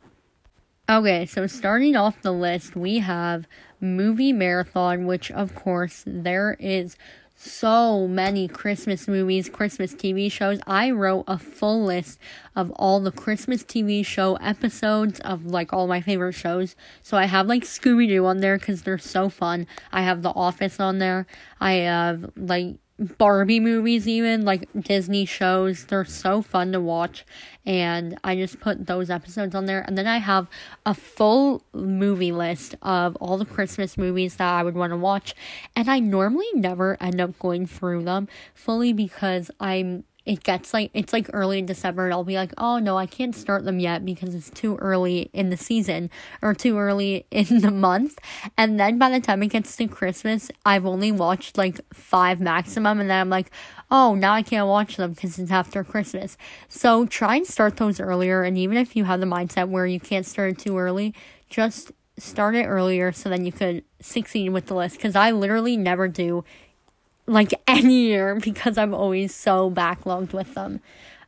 [0.89, 3.47] Okay, so starting off the list, we have
[3.79, 6.97] movie marathon, which of course there is
[7.41, 10.59] so many Christmas movies, Christmas TV shows.
[10.67, 12.19] I wrote a full list
[12.55, 16.75] of all the Christmas TV show episodes of like all my favorite shows.
[17.01, 19.65] So I have like Scooby Doo on there because they're so fun.
[19.91, 21.25] I have The Office on there.
[21.59, 25.85] I have like Barbie movies, even like Disney shows.
[25.85, 27.25] They're so fun to watch,
[27.65, 29.81] and I just put those episodes on there.
[29.81, 30.47] And then I have
[30.85, 35.33] a full movie list of all the Christmas movies that I would want to watch,
[35.75, 40.91] and I normally never end up going through them fully because I'm it gets like
[40.93, 43.79] it's like early in December and I'll be like, "Oh no, I can't start them
[43.79, 46.09] yet because it's too early in the season
[46.41, 48.19] or too early in the month."
[48.57, 52.99] And then by the time it gets to Christmas, I've only watched like 5 maximum
[52.99, 53.49] and then I'm like,
[53.89, 56.37] "Oh, now I can't watch them because it's after Christmas."
[56.69, 59.99] So try and start those earlier and even if you have the mindset where you
[59.99, 61.15] can't start it too early,
[61.49, 65.75] just start it earlier so then you could succeed with the list cuz I literally
[65.77, 66.43] never do
[67.27, 70.81] like any year because I'm always so backlogged with them.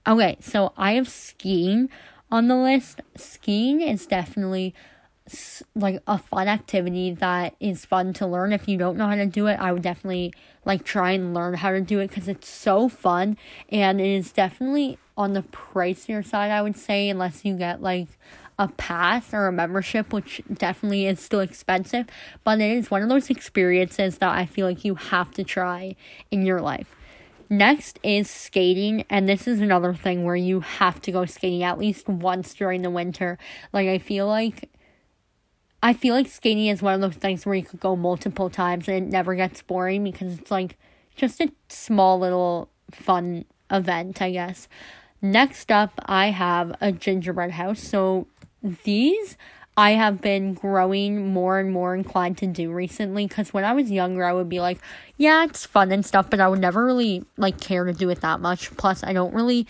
[0.05, 1.89] Okay, so I have skiing
[2.31, 3.01] on the list.
[3.15, 4.73] Skiing is definitely
[5.73, 8.51] like a fun activity that is fun to learn.
[8.51, 10.33] If you don't know how to do it, I would definitely
[10.65, 13.37] like try and learn how to do it because it's so fun
[13.69, 18.07] and it is definitely on the pricier side, I would say, unless you get like
[18.59, 22.07] a pass or a membership, which definitely is still expensive,
[22.43, 25.95] but it is one of those experiences that I feel like you have to try
[26.31, 26.95] in your life.
[27.49, 31.77] Next is skating, and this is another thing where you have to go skating at
[31.77, 33.37] least once during the winter.
[33.71, 34.69] Like, I feel like.
[35.85, 38.87] I feel like skating is one of those things where you could go multiple times
[38.87, 40.77] and it never gets boring because it's like
[41.17, 44.69] just a small little fun event, I guess.
[45.21, 47.81] Next up, I have a gingerbread house.
[47.81, 48.27] So
[48.63, 49.37] these
[49.75, 53.89] I have been growing more and more inclined to do recently because when I was
[53.89, 54.79] younger, I would be like,
[55.17, 58.21] yeah, it's fun and stuff, but I would never really like care to do it
[58.21, 58.75] that much.
[58.77, 59.67] Plus, I don't really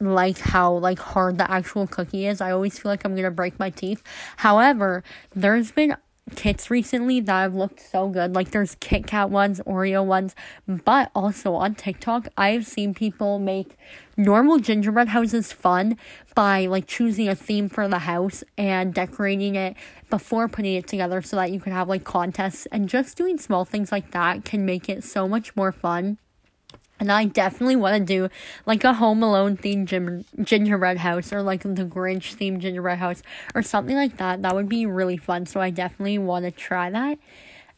[0.00, 2.40] like how like hard the actual cookie is.
[2.40, 4.02] I always feel like I'm gonna break my teeth.
[4.38, 5.96] However, there's been
[6.34, 8.34] kits recently that have looked so good.
[8.34, 10.34] Like there's Kit Kat ones, Oreo ones,
[10.66, 13.76] but also on TikTok, I've seen people make
[14.16, 15.96] normal gingerbread houses fun
[16.34, 19.76] by like choosing a theme for the house and decorating it
[20.10, 23.64] before putting it together so that you can have like contests and just doing small
[23.64, 26.18] things like that can make it so much more fun.
[27.02, 28.28] And I definitely want to do
[28.64, 33.24] like a Home Alone themed gin- gingerbread house or like the Grinch themed gingerbread house
[33.56, 34.42] or something like that.
[34.42, 35.46] That would be really fun.
[35.46, 37.18] So I definitely want to try that.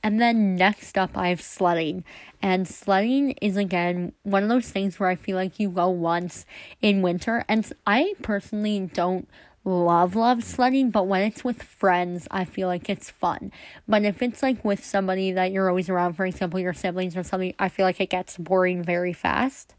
[0.02, 2.04] And then next up, I have sledding.
[2.42, 6.44] And sledding is again one of those things where I feel like you go once
[6.82, 7.46] in winter.
[7.48, 9.26] And I personally don't
[9.64, 13.50] love love sledding, but when it's with friends, I feel like it's fun.
[13.88, 17.22] But if it's like with somebody that you're always around, for example, your siblings or
[17.22, 19.74] something, I feel like it gets boring very fast.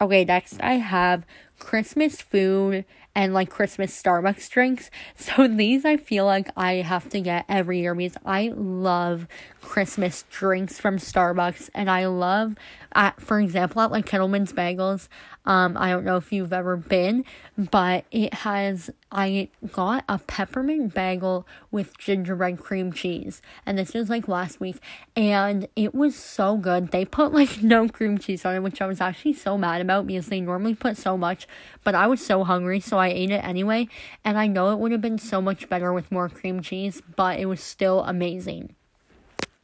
[0.00, 1.26] Okay, next I have
[1.60, 4.90] Christmas food and like Christmas Starbucks drinks.
[5.16, 9.28] So these I feel like I have to get every year because I love
[9.60, 12.56] Christmas drinks from Starbucks and I love
[12.94, 15.08] at for example at like Kettleman's Bagels.
[15.44, 17.24] Um I don't know if you've ever been,
[17.56, 23.42] but it has I got a peppermint bagel with gingerbread cream cheese.
[23.66, 24.76] And this was like last week
[25.14, 26.90] and it was so good.
[26.90, 30.06] They put like no cream cheese on it, which I was actually so mad about
[30.06, 31.46] because they normally put so much,
[31.84, 33.88] but I was so hungry so I ate it anyway.
[34.24, 37.38] And I know it would have been so much better with more cream cheese, but
[37.38, 38.74] it was still amazing.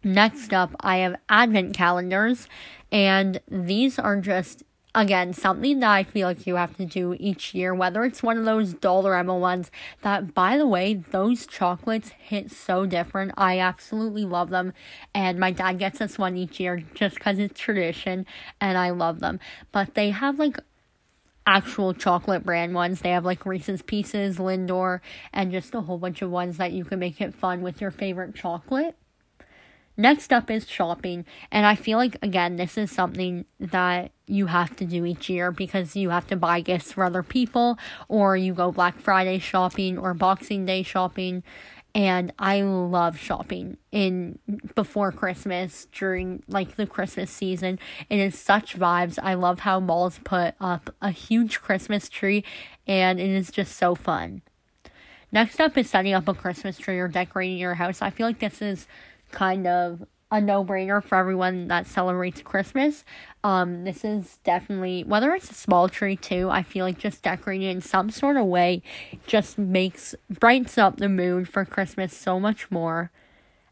[0.05, 2.47] Next up, I have advent calendars,
[2.93, 4.63] and these are just
[4.95, 8.39] again something that I feel like you have to do each year, whether it's one
[8.39, 9.71] of those dollar Dollarama ones
[10.03, 13.33] that by the way, those chocolates hit so different.
[13.37, 14.73] I absolutely love them.
[15.15, 18.27] And my dad gets us one each year just because it's tradition
[18.61, 19.39] and I love them.
[19.71, 20.59] But they have like
[21.47, 23.01] actual chocolate brand ones.
[23.01, 25.01] They have like Reese's Pieces, Lindor,
[25.33, 27.91] and just a whole bunch of ones that you can make it fun with your
[27.91, 28.97] favorite chocolate.
[29.99, 34.77] Next up is shopping, and I feel like again, this is something that you have
[34.77, 38.53] to do each year because you have to buy gifts for other people, or you
[38.53, 41.43] go Black Friday shopping or Boxing Day shopping.
[41.97, 44.39] And I love shopping in
[44.75, 47.79] before Christmas during like the Christmas season.
[48.11, 49.19] It is such vibes.
[49.23, 52.45] I love how malls put up a huge Christmas tree,
[52.87, 54.43] and it is just so fun.
[55.33, 58.03] Next up is setting up a Christmas tree or decorating your house.
[58.03, 58.87] I feel like this is
[59.31, 63.05] kind of a no brainer for everyone that celebrates Christmas.
[63.45, 66.49] Um, this is definitely whether it's a small tree too.
[66.51, 68.83] I feel like just decorating in some sort of way
[69.27, 73.11] just makes brightens up the mood for Christmas so much more.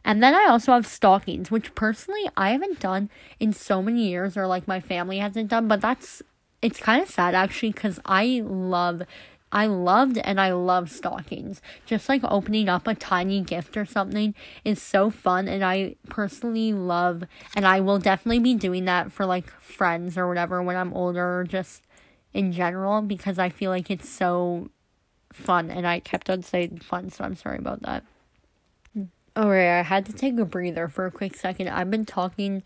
[0.05, 4.37] And then I also have stockings, which personally I haven't done in so many years,
[4.37, 5.67] or like my family hasn't done.
[5.67, 6.23] But that's
[6.62, 9.03] it's kind of sad actually because I love
[9.55, 11.62] I loved and I love stockings.
[11.87, 16.73] Just like opening up a tiny gift or something is so fun and I personally
[16.73, 17.23] love
[17.55, 21.38] and I will definitely be doing that for like friends or whatever when I'm older
[21.38, 21.85] or just
[22.33, 24.71] in general because I feel like it's so
[25.33, 28.03] fun and I kept on saying fun so I'm sorry about that.
[29.37, 31.69] Alright, I had to take a breather for a quick second.
[31.69, 32.64] I've been talking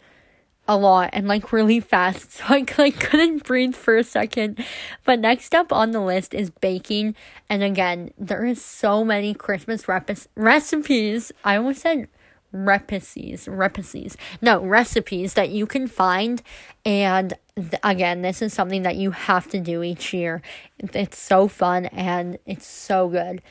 [0.69, 2.29] a lot and like really fast.
[2.39, 4.65] So I like couldn't breathe for a second.
[5.05, 7.17] But next up on the list is baking.
[7.49, 11.33] And again there is so many Christmas rep- recipes.
[11.43, 12.09] I almost said
[12.51, 16.43] recipes recipes no recipes that you can find.
[16.85, 20.43] And th- again this is something that you have to do each year.
[20.79, 23.43] It's so fun and it's so good.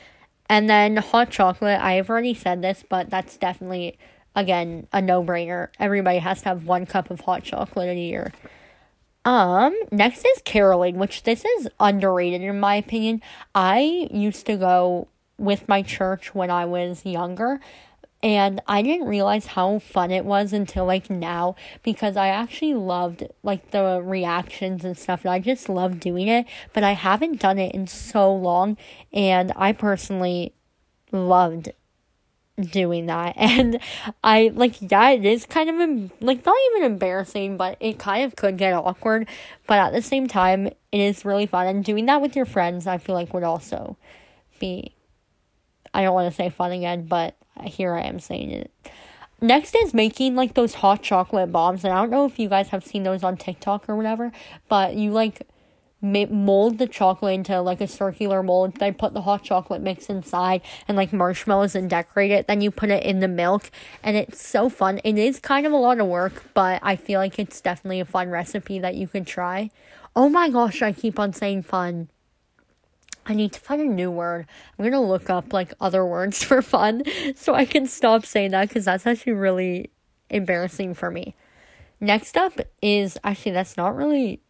[0.48, 1.80] And then hot chocolate.
[1.80, 3.98] I've already said this but that's definitely
[4.38, 5.68] again, a no brainer.
[5.80, 8.32] Everybody has to have one cup of hot chocolate a year.
[9.24, 13.20] Um, next is caroling, which this is underrated in my opinion.
[13.54, 17.60] I used to go with my church when I was younger,
[18.22, 23.24] and I didn't realize how fun it was until like now because I actually loved
[23.42, 27.58] like the reactions and stuff and I just love doing it, but I haven't done
[27.58, 28.76] it in so long
[29.12, 30.52] and I personally
[31.12, 31.72] loved
[32.60, 33.34] doing that.
[33.58, 33.80] And
[34.22, 38.36] i like yeah it is kind of like not even embarrassing but it kind of
[38.36, 39.28] could get awkward.
[39.66, 41.66] But at the same time it is really fun.
[41.66, 43.96] And doing that with your friends i feel like would also
[44.58, 44.94] be
[45.94, 48.70] i don't want to say fun again but here i am saying it.
[49.40, 51.84] Next is making like those hot chocolate bombs.
[51.84, 54.32] And i don't know if you guys have seen those on tiktok or whatever
[54.68, 55.46] but you like
[56.00, 58.76] mold the chocolate into like a circular mold.
[58.76, 62.46] Then put the hot chocolate mix inside and like marshmallows and decorate it.
[62.46, 63.70] Then you put it in the milk,
[64.02, 65.00] and it's so fun.
[65.04, 68.04] It is kind of a lot of work, but I feel like it's definitely a
[68.04, 69.70] fun recipe that you could try.
[70.14, 72.08] Oh my gosh, I keep on saying fun.
[73.26, 74.46] I need to find a new word.
[74.78, 77.02] I'm gonna look up like other words for fun
[77.34, 79.90] so I can stop saying that because that's actually really
[80.30, 81.34] embarrassing for me.
[82.00, 84.40] Next up is actually that's not really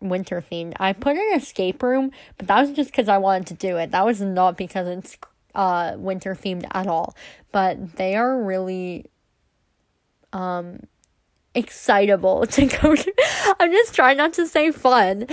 [0.00, 0.74] winter themed.
[0.78, 3.90] I put an escape room, but that was just because I wanted to do it.
[3.90, 5.16] That was not because it's
[5.54, 7.14] uh winter themed at all.
[7.52, 9.06] But they are really
[10.32, 10.80] um
[11.54, 13.14] excitable to go to.
[13.60, 15.26] I'm just trying not to say fun.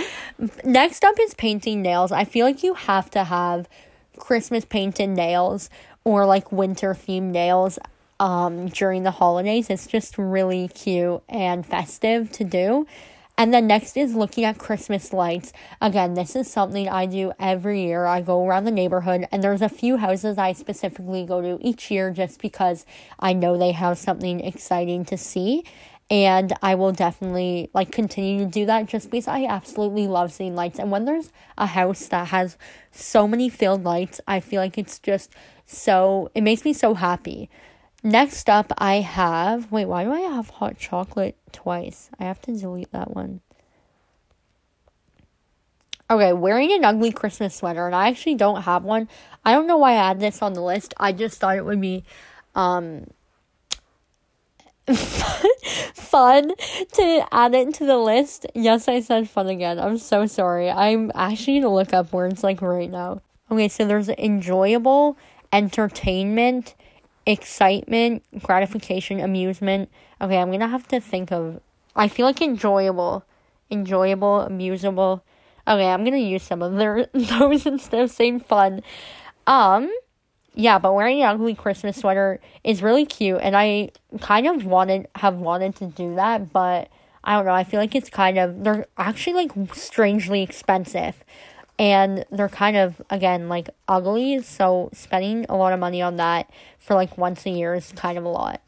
[0.64, 2.12] Next up is painting nails.
[2.12, 3.68] I feel like you have to have
[4.18, 5.70] Christmas painted nails
[6.04, 7.78] or like winter themed nails
[8.18, 9.70] um during the holidays.
[9.70, 12.86] It's just really cute and festive to do.
[13.38, 15.52] And then next is looking at Christmas lights.
[15.82, 18.06] Again, this is something I do every year.
[18.06, 21.90] I go around the neighborhood and there's a few houses I specifically go to each
[21.90, 22.86] year just because
[23.20, 25.64] I know they have something exciting to see.
[26.08, 30.54] And I will definitely like continue to do that just because I absolutely love seeing
[30.54, 30.78] lights.
[30.78, 32.56] And when there's a house that has
[32.90, 35.34] so many filled lights, I feel like it's just
[35.66, 37.50] so it makes me so happy.
[38.06, 39.72] Next up, I have.
[39.72, 42.08] Wait, why do I have hot chocolate twice?
[42.20, 43.40] I have to delete that one.
[46.08, 49.08] Okay, wearing an ugly Christmas sweater, and I actually don't have one.
[49.44, 50.94] I don't know why I had this on the list.
[50.98, 52.04] I just thought it would be
[52.54, 53.08] um,
[54.94, 56.52] fun
[56.92, 58.46] to add it to the list.
[58.54, 59.80] Yes, I said fun again.
[59.80, 60.70] I'm so sorry.
[60.70, 63.20] I'm actually gonna look up words like right now.
[63.50, 65.18] Okay, so there's enjoyable,
[65.52, 66.76] entertainment,
[67.26, 69.90] excitement, gratification, amusement.
[70.20, 71.60] Okay, I'm gonna have to think of.
[71.94, 73.24] I feel like enjoyable,
[73.70, 75.22] enjoyable, amusable.
[75.66, 78.82] Okay, I'm gonna use some of their those instead of saying fun.
[79.46, 79.92] Um,
[80.54, 85.08] yeah, but wearing an ugly Christmas sweater is really cute, and I kind of wanted
[85.16, 86.88] have wanted to do that, but
[87.24, 87.52] I don't know.
[87.52, 91.24] I feel like it's kind of they're actually like strangely expensive
[91.78, 94.42] and they're kind of again like ugly.
[94.42, 98.16] So spending a lot of money on that for like once a year is kind
[98.18, 98.62] of a lot.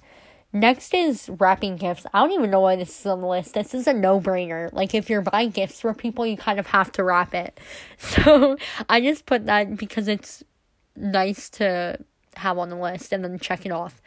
[0.52, 2.06] Next is wrapping gifts.
[2.12, 3.52] I don't even know why this is on the list.
[3.52, 4.72] This is a no-brainer.
[4.72, 7.58] Like if you're buying gifts for people you kind of have to wrap it.
[7.98, 8.56] So
[8.88, 10.42] i just put that because it's
[10.96, 11.98] nice to
[12.36, 14.00] have on the list and then check it off.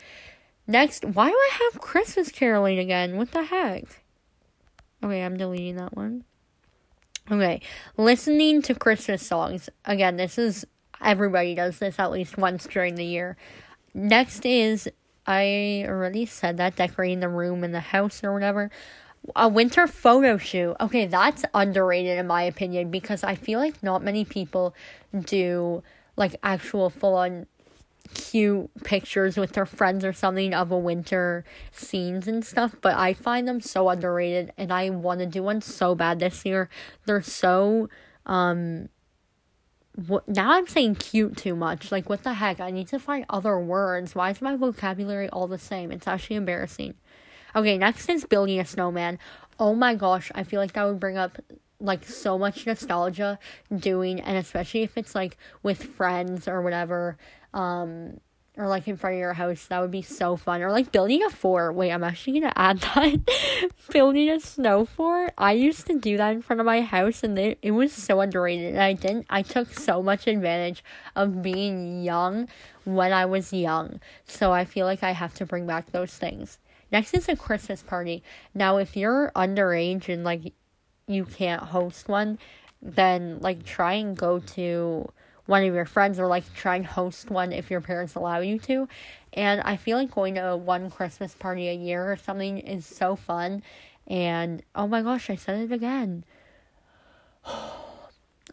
[0.67, 3.17] Next why do i have christmas caroling again?
[3.17, 4.03] What the heck?
[5.03, 6.23] Okay i'm deleting that one
[7.31, 7.61] Okay,
[7.95, 9.69] listening to Christmas songs.
[9.85, 10.67] Again, this is
[11.01, 13.37] everybody does this at least once during the year.
[13.93, 14.89] Next is
[15.25, 18.69] I already said that decorating the room and the house or whatever.
[19.33, 20.75] A winter photo shoot.
[20.81, 24.75] Okay, that's underrated in my opinion because I feel like not many people
[25.17, 25.83] do
[26.17, 27.47] like actual full on
[28.13, 33.13] cute pictures with their friends or something of a winter scenes and stuff, but I
[33.13, 36.69] find them so underrated and I want to do one so bad this year.
[37.05, 37.89] They're so
[38.25, 38.89] um
[40.05, 41.91] what now I'm saying cute too much.
[41.91, 42.59] Like what the heck?
[42.59, 44.15] I need to find other words.
[44.15, 45.91] Why is my vocabulary all the same?
[45.91, 46.95] It's actually embarrassing.
[47.55, 49.19] Okay, next is building a snowman.
[49.59, 51.37] Oh my gosh, I feel like that would bring up
[51.81, 53.39] like so much nostalgia
[53.75, 57.17] doing and especially if it's like with friends or whatever
[57.53, 58.19] um
[58.57, 60.61] or like in front of your house that would be so fun.
[60.61, 61.73] Or like building a fort.
[61.75, 63.19] Wait i'm actually gonna add that.
[63.91, 65.33] Building a snow fort.
[65.37, 68.21] I used to do that in front of my house and it, it was so
[68.21, 70.83] underrated and i didn't i took so much advantage
[71.15, 72.47] of being young
[72.83, 73.99] when i was young.
[74.25, 76.59] So i feel like i have to bring back those things.
[76.91, 78.21] Next is a christmas party.
[78.53, 80.53] Now if you're underage and like
[81.07, 82.37] you can't host one
[82.81, 85.11] then like try and go to
[85.45, 88.57] one of your friends or like try and host one if your parents allow you
[88.59, 88.87] to.
[89.33, 93.15] And I feel like going to one Christmas party a year or something is so
[93.15, 93.63] fun.
[94.07, 96.25] And oh my gosh, I said it again.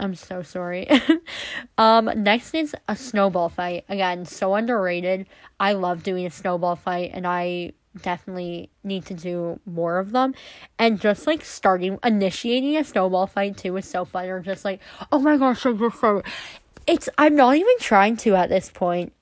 [0.01, 0.88] I'm so sorry.
[1.78, 3.84] um, next is a snowball fight.
[3.88, 5.26] Again, so underrated.
[5.59, 7.72] I love doing a snowball fight and I
[8.03, 10.34] definitely need to do more of them.
[10.78, 14.26] And just like starting initiating a snowball fight too is so fun.
[14.26, 14.80] Or just like,
[15.12, 16.22] oh my gosh, I'm just so
[16.86, 19.12] it's I'm not even trying to at this point.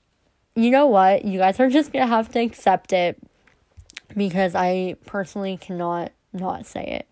[0.55, 1.25] You know what?
[1.25, 3.21] You guys are just gonna have to accept it
[4.15, 7.07] because I personally cannot not say it.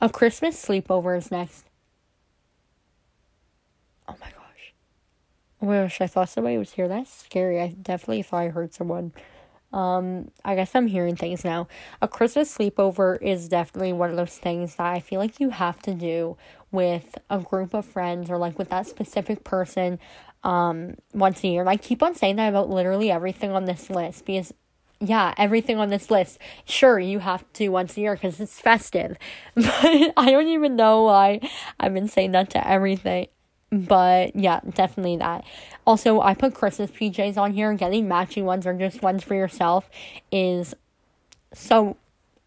[0.00, 1.64] A Christmas sleepover is next.
[4.06, 4.74] Oh my gosh.
[5.60, 6.86] Oh my gosh, I thought somebody was here.
[6.86, 7.60] That's scary.
[7.60, 9.12] I definitely thought I heard someone.
[9.72, 11.68] Um, I guess I'm hearing things now.
[12.00, 15.80] A Christmas sleepover is definitely one of those things that I feel like you have
[15.82, 16.36] to do
[16.70, 19.98] with a group of friends or like with that specific person
[20.44, 21.66] um once a year.
[21.66, 24.52] I keep on saying that about literally everything on this list because
[25.00, 26.38] yeah, everything on this list.
[26.64, 29.16] Sure, you have to once a year because it's festive.
[29.54, 31.40] But I don't even know why
[31.78, 33.28] I've been saying that to everything
[33.70, 35.44] but yeah, definitely that.
[35.86, 37.72] Also, I put Christmas PJs on here.
[37.74, 39.90] Getting matching ones or just ones for yourself
[40.32, 40.74] is
[41.52, 41.96] so.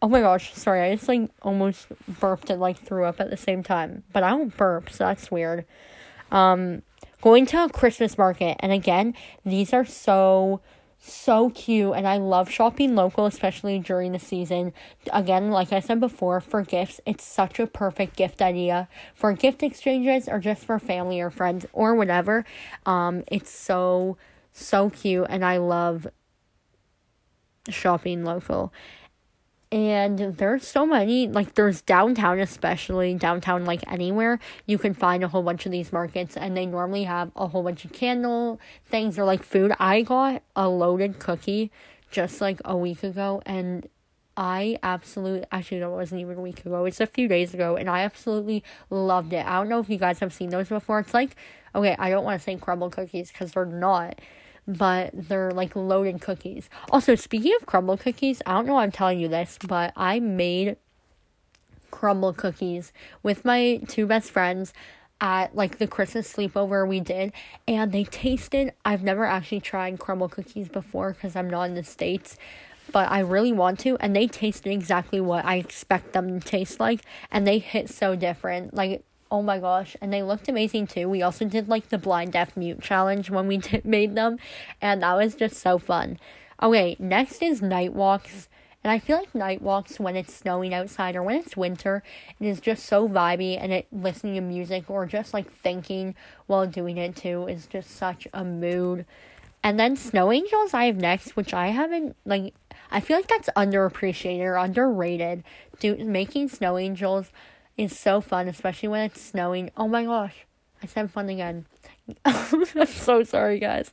[0.04, 3.38] Oh my gosh, sorry, I just like almost burped and like threw up at the
[3.38, 4.04] same time.
[4.12, 5.66] But I don't burp, so that's weird.
[6.32, 6.82] Um,
[7.22, 9.14] going to a Christmas market, and again,
[9.46, 10.60] these are so
[11.04, 14.72] so cute and I love shopping local especially during the season.
[15.12, 19.64] Again, like I said before, for gifts, it's such a perfect gift idea for gift
[19.64, 22.46] exchanges or just for family or friends or whatever.
[22.86, 24.18] Um it's so
[24.54, 26.08] so cute and I love
[27.70, 28.72] shopping local.
[29.72, 35.28] And there's so many like there's downtown especially downtown like anywhere you can find a
[35.30, 39.18] whole bunch of these markets and they normally have a whole bunch of candle things
[39.18, 41.72] or like food i got a loaded cookie
[42.10, 43.88] just like a week ago and
[44.38, 46.86] I absolutely actually no, it wasn't even a week ago.
[46.86, 49.46] It's a few days ago, and I absolutely loved it.
[49.46, 51.00] I don't know if you guys have seen those before.
[51.00, 51.36] It's like
[51.76, 54.20] okay, I don't want to say crumble cookies because they're not,
[54.78, 56.70] but they're like loaded cookies.
[56.92, 60.78] Also, speaking of crumble cookies, I don't know I'm telling you this, but I made
[61.90, 64.74] crumble cookies with my two best friends
[65.20, 67.32] at like the Christmas sleepover we did,
[67.68, 68.74] and they tasted.
[68.84, 72.38] I've never actually tried crumble cookies before because I'm not in the States,
[72.92, 76.80] but I really want to, and they tasted exactly what I expect them to taste
[76.80, 77.02] like,
[77.32, 78.74] and they hit so different.
[78.74, 81.08] Like, oh my gosh, and they looked amazing too.
[81.08, 84.38] We also did like the blind deaf mute challenge when we did, made them,
[84.82, 86.20] and that was just so fun.
[86.62, 88.50] Okay, next is night walks.
[88.84, 92.02] And I feel like night walks when it's snowing outside or when it's winter,
[92.40, 96.16] it is just so vibey and it listening to music or just like thinking
[96.48, 99.06] while doing it too is just such a mood.
[99.64, 102.56] And then snow angels I have next, which I haven't like
[102.92, 105.44] I feel like that's underappreciated or underrated.
[105.80, 107.32] Do making snow angels
[107.78, 109.72] is so fun, especially when it's snowing.
[109.78, 110.46] Oh my gosh.
[110.84, 111.66] I said fun again.
[112.26, 113.92] I'm so sorry guys.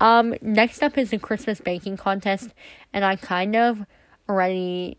[0.00, 2.54] Um next up is the Christmas baking contest
[2.92, 3.84] and I kind of
[4.28, 4.98] already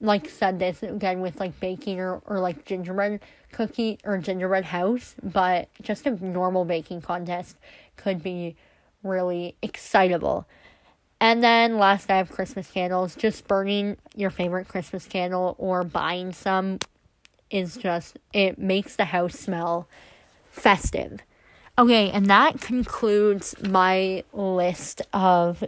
[0.00, 3.20] like said this again with like baking or, or like gingerbread
[3.52, 7.56] cookie or gingerbread house, but just a normal baking contest
[7.96, 8.56] could be
[9.02, 10.46] really excitable.
[11.20, 13.14] And then last I have Christmas candles.
[13.14, 16.78] Just burning your favorite Christmas candle or buying some
[17.50, 19.88] is just it makes the house smell
[20.50, 21.20] festive.
[21.78, 25.64] Okay, and that concludes my list of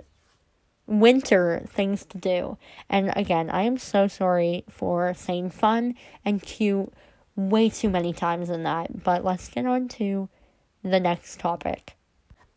[0.86, 2.58] winter things to do.
[2.88, 5.94] And again, I am so sorry for saying fun
[6.24, 6.92] and cute
[7.36, 9.02] way too many times in that.
[9.02, 10.28] But let's get on to
[10.82, 11.96] the next topic.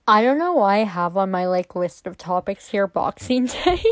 [0.07, 3.83] I don't know why I have on my like list of topics here Boxing Day,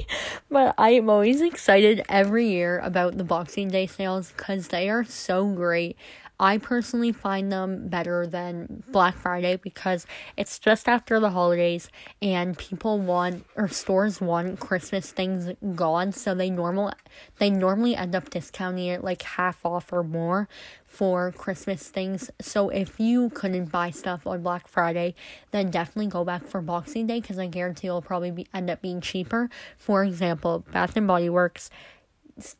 [0.47, 5.03] but I am always excited every year about the Boxing Day sales cuz they are
[5.03, 5.97] so great.
[6.39, 10.05] I personally find them better than Black Friday because
[10.35, 11.89] it's just after the holidays
[12.21, 16.91] and people want or stores want Christmas things gone so they normal
[17.37, 20.47] they normally end up discounting it like half off or more
[20.93, 22.29] for Christmas things.
[22.39, 25.15] So if you couldn't buy stuff on Black Friday,
[25.49, 28.79] then definitely go back for Boxing Day because I guarantee it'll probably be, end up
[28.81, 29.49] being cheaper.
[29.75, 31.71] For example, Bath and Body Works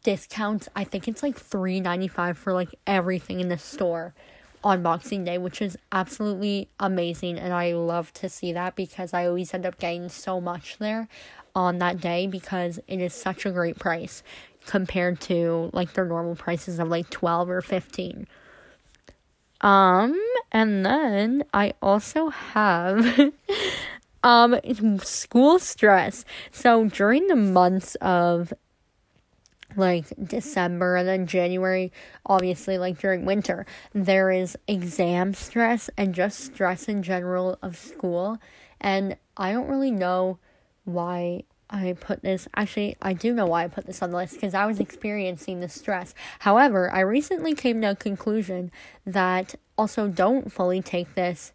[0.03, 0.69] discounts.
[0.76, 4.13] I think it's like three ninety five for like everything in the store
[4.63, 9.26] on Boxing Day, which is absolutely amazing, and I love to see that because I
[9.26, 11.07] always end up getting so much there
[11.55, 14.24] on that day because it is such a great price
[14.65, 18.28] compared to like their normal prices of like 12 or 15.
[19.61, 20.19] Um
[20.51, 23.32] and then I also have
[24.24, 24.59] um
[24.99, 26.26] school stress.
[26.51, 28.53] So during the months of
[29.76, 31.91] like December and then January,
[32.26, 38.38] obviously, like during winter, there is exam stress and just stress in general of school.
[38.80, 40.39] And I don't really know
[40.86, 42.47] why I put this.
[42.55, 45.59] Actually, I do know why I put this on the list because I was experiencing
[45.59, 46.13] the stress.
[46.39, 48.71] However, I recently came to a conclusion
[49.05, 51.51] that also don't fully take this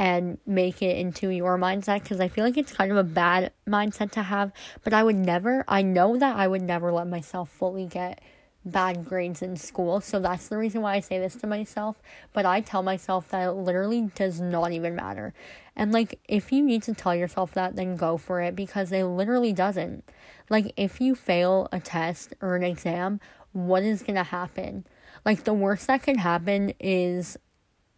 [0.00, 3.52] and make it into your mindset because I feel like it's kind of a bad
[3.68, 4.50] mindset to have.
[4.82, 8.18] But I would never, I know that I would never let myself fully get
[8.64, 10.00] bad grades in school.
[10.00, 12.00] So that's the reason why I say this to myself.
[12.32, 15.34] But I tell myself that it literally does not even matter.
[15.76, 19.04] And like, if you need to tell yourself that, then go for it because it
[19.04, 20.02] literally doesn't.
[20.48, 23.20] Like, if you fail a test or an exam,
[23.52, 24.86] what is going to happen?
[25.26, 27.36] Like, the worst that can happen is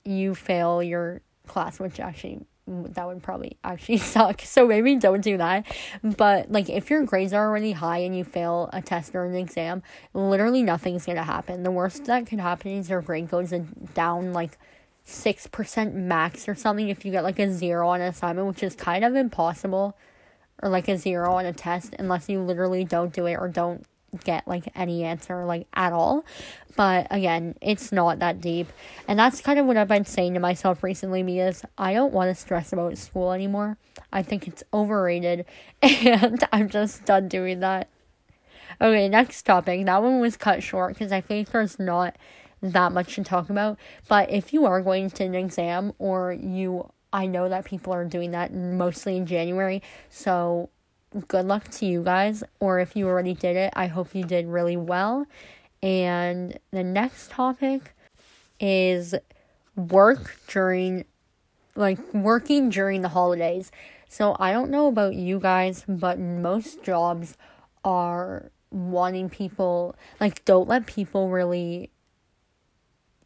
[0.05, 1.23] you fail your
[1.53, 4.41] class, which actually mm, that would probably actually suck.
[4.43, 5.67] So maybe don't do that.
[6.03, 9.35] But like if your grades are already high and you fail a test or an
[9.35, 9.83] exam,
[10.15, 11.63] literally nothing's gonna happen.
[11.63, 13.53] The worst that could happen is your grade goes
[13.95, 14.59] down like
[15.05, 18.63] six percent max or something if you get like a zero on an assignment, which
[18.63, 19.97] is kind of impossible.
[20.63, 23.85] Or like a zero on a test unless you literally don't do it or don't
[24.25, 26.25] get like any answer like at all.
[26.77, 28.69] But again, it's not that deep.
[29.07, 32.31] And that's kind of what I've been saying to myself recently because I don't want
[32.31, 33.77] to stress about school anymore.
[34.13, 35.45] I think it's overrated
[35.83, 37.89] and I'm just done doing that.
[38.81, 39.85] Okay, next topic.
[39.85, 42.17] That one was cut short because I think there's not
[42.63, 43.79] that much to talk about.
[44.09, 48.07] But if you are going to an exam or you I know that people are
[48.07, 49.83] doing that mostly in January.
[50.09, 50.71] So
[51.29, 52.45] good luck to you guys.
[52.61, 55.27] Or if you already did it, I hope you did really well.
[55.83, 57.95] And the next topic
[58.61, 59.15] is
[59.75, 61.05] work during,
[61.75, 63.73] like, working during the holidays.
[64.09, 67.37] So I don't know about you guys, but most jobs
[67.85, 71.91] are wanting people, like, don't let people really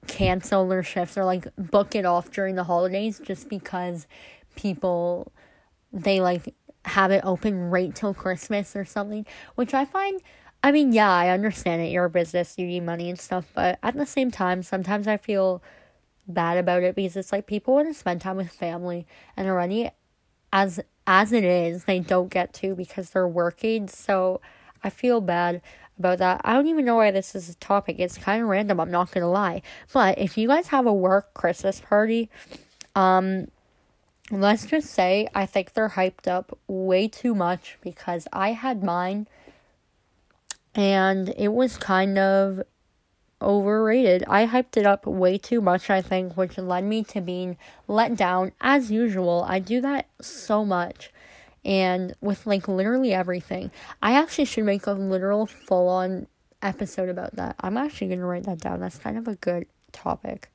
[0.06, 4.06] cancel their shifts or like book it off during the holidays just because
[4.54, 5.32] people
[5.92, 6.54] they like
[6.86, 10.20] have it open right till Christmas or something, which I find
[10.62, 11.92] I mean, yeah, I understand it.
[11.92, 15.16] You're a business, you need money and stuff, but at the same time, sometimes I
[15.16, 15.62] feel
[16.26, 19.06] bad about it because it's like people want to spend time with family
[19.36, 19.90] and already
[20.52, 23.86] as as it is, they don't get to because they're working.
[23.86, 24.40] So
[24.82, 25.62] I feel bad
[25.98, 26.40] about that.
[26.44, 27.96] I don't even know why this is a topic.
[27.98, 29.62] It's kind of random, I'm not going to lie.
[29.92, 32.28] But if you guys have a work Christmas party,
[32.96, 33.48] um
[34.30, 39.28] let's just say I think they're hyped up way too much because I had mine
[40.74, 42.62] and it was kind of
[43.40, 44.24] overrated.
[44.28, 47.56] I hyped it up way too much, I think, which led me to being
[47.88, 49.44] let down as usual.
[49.48, 51.12] I do that so much.
[51.64, 53.70] And with like literally everything.
[54.00, 56.28] I actually should make a literal full on
[56.62, 57.56] episode about that.
[57.60, 58.80] I'm actually going to write that down.
[58.80, 60.50] That's kind of a good topic.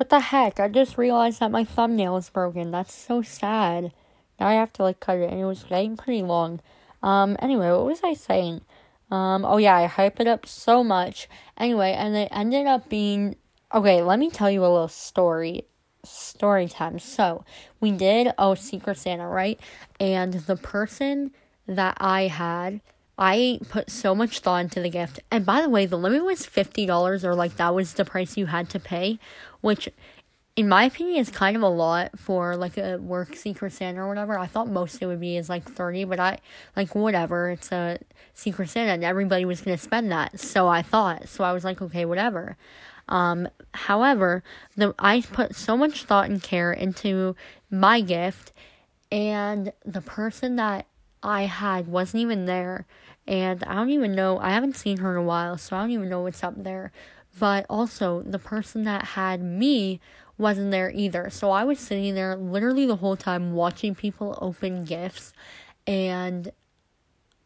[0.00, 0.58] What the heck?
[0.58, 2.70] I just realized that my thumbnail is broken.
[2.70, 3.92] That's so sad.
[4.40, 6.60] Now I have to like cut it and it was getting pretty long.
[7.02, 8.62] Um anyway, what was I saying?
[9.10, 11.28] Um, oh yeah, I hype it up so much.
[11.58, 13.36] Anyway, and it ended up being
[13.74, 14.00] okay.
[14.00, 15.66] Let me tell you a little story.
[16.02, 16.98] Story time.
[16.98, 17.44] So
[17.78, 19.60] we did oh Secret Santa right,
[20.00, 21.32] and the person
[21.66, 22.80] that I had,
[23.18, 25.20] I put so much thought into the gift.
[25.30, 28.38] And by the way, the limit was fifty dollars, or like that was the price
[28.38, 29.18] you had to pay,
[29.60, 29.88] which
[30.56, 34.08] in my opinion, is kind of a lot for like a work Secret Santa or
[34.08, 34.38] whatever.
[34.38, 36.38] I thought most it would be is like 30, but I
[36.76, 37.50] like whatever.
[37.50, 37.98] It's a
[38.34, 40.38] Secret Santa and everybody was going to spend that.
[40.38, 41.28] So I thought.
[41.28, 42.56] So I was like, okay, whatever.
[43.08, 44.42] Um, however,
[44.76, 47.36] the I put so much thought and care into
[47.70, 48.52] my gift
[49.10, 50.86] and the person that
[51.22, 52.86] I had wasn't even there.
[53.26, 55.90] And I don't even know, I haven't seen her in a while, so I don't
[55.92, 56.92] even know what's up there.
[57.40, 59.98] But also, the person that had me
[60.36, 61.30] wasn't there either.
[61.30, 65.32] So I was sitting there literally the whole time watching people open gifts
[65.86, 66.52] and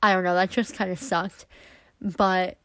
[0.02, 1.46] I don't know, that just kind of sucked.
[2.00, 2.58] But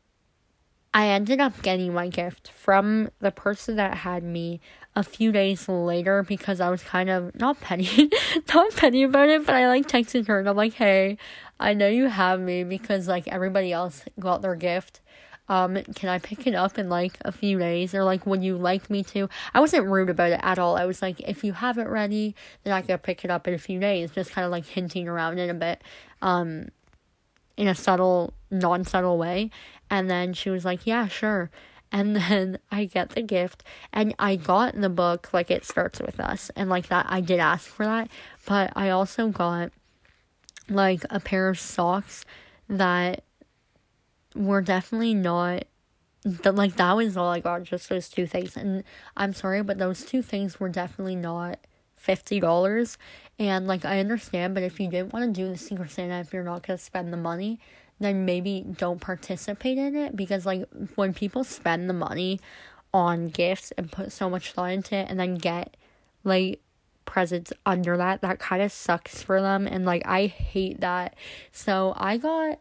[0.94, 4.60] I ended up getting my gift from the person that had me
[4.96, 8.10] a few days later because I was kind of not petty,
[8.54, 11.18] not petty about it, but I like texted her and I'm like, hey,
[11.60, 15.02] I know you have me because like everybody else got their gift
[15.50, 17.96] um, can I pick it up in like a few days?
[17.96, 19.28] Or like, would you like me to?
[19.54, 20.78] I wasn't rude about it at all.
[20.78, 23.56] I was like, if you have it ready, then I can pick it up in
[23.56, 24.12] a few days.
[24.12, 25.84] Just kind of like hinting around it a bit,
[26.22, 26.70] um,
[27.58, 29.50] in a subtle, non subtle way.
[29.90, 31.50] And then she was like, yeah, sure.
[31.92, 36.20] And then I get the gift, and I got the book, like it starts with
[36.20, 38.10] us, and like that, I did ask for that,
[38.46, 39.72] but I also got
[40.70, 42.24] like a pair of socks
[42.68, 43.24] that
[44.36, 45.66] were definitely not
[46.26, 48.58] but like that was all I got, just those two things.
[48.58, 48.84] And
[49.16, 51.60] I'm sorry, but those two things were definitely not
[51.96, 52.98] fifty dollars.
[53.38, 56.34] And like I understand, but if you didn't want to do the Secret Santa, if
[56.34, 57.60] you're not gonna spend the money,
[58.00, 60.66] then maybe don't participate in it because like
[60.96, 62.40] when people spend the money
[62.94, 65.78] on gifts and put so much thought into it and then get
[66.24, 66.62] like
[67.06, 69.68] presents under that, that kind of sucks for them.
[69.68, 71.16] And like I hate that.
[71.52, 72.60] So I got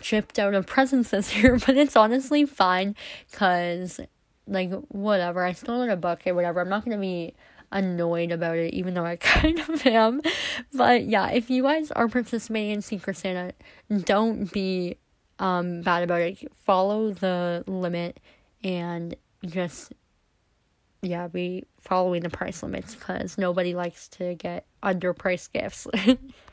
[0.00, 2.94] chipped out of presents this year, but it's honestly fine
[3.30, 4.00] because,
[4.46, 5.44] like, whatever.
[5.44, 6.60] I still got a bucket, whatever.
[6.60, 7.34] I'm not gonna be
[7.72, 10.20] annoyed about it, even though I kind of am.
[10.72, 13.52] But yeah, if you guys are participating in Secret Santa,
[14.04, 14.96] don't be
[15.38, 16.38] um bad about it.
[16.54, 18.20] Follow the limit
[18.64, 19.14] and
[19.44, 19.92] just
[21.02, 25.86] yeah, be following the price limits because nobody likes to get underpriced gifts.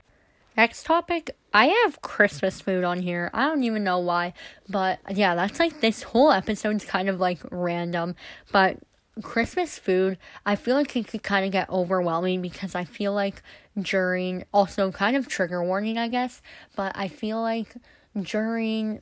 [0.56, 3.32] Next topic, I have Christmas food on here.
[3.34, 4.34] I don't even know why,
[4.70, 8.16] but yeah, that's like this whole episode's kind of like random,
[8.52, 8.78] but
[9.22, 13.42] Christmas food, I feel like it could kind of get overwhelming because I feel like
[13.80, 16.42] during also kind of trigger warning, I guess,
[16.76, 17.76] but I feel like
[18.20, 19.02] during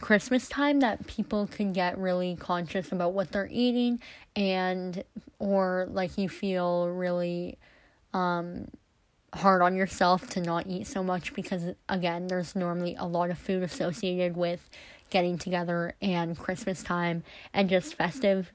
[0.00, 4.00] Christmas time that people can get really conscious about what they're eating
[4.34, 5.04] and
[5.38, 7.56] or like you feel really
[8.12, 8.68] um
[9.36, 13.38] hard on yourself to not eat so much because again there's normally a lot of
[13.38, 14.68] food associated with
[15.10, 17.22] getting together and christmas time
[17.52, 18.52] and just festive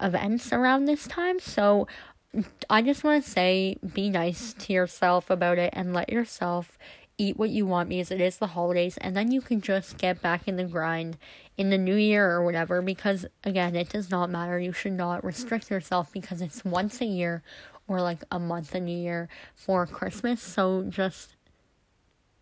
[0.00, 1.38] events around this time.
[1.40, 1.86] So
[2.68, 6.78] I just want to say be nice to yourself about it and let yourself
[7.18, 10.22] eat what you want because it is the holidays and then you can just get
[10.22, 11.18] back in the grind
[11.58, 14.58] in the new year or whatever because again it does not matter.
[14.58, 17.42] You should not restrict yourself because it's once a year
[17.90, 21.34] or like a month in a year for christmas so just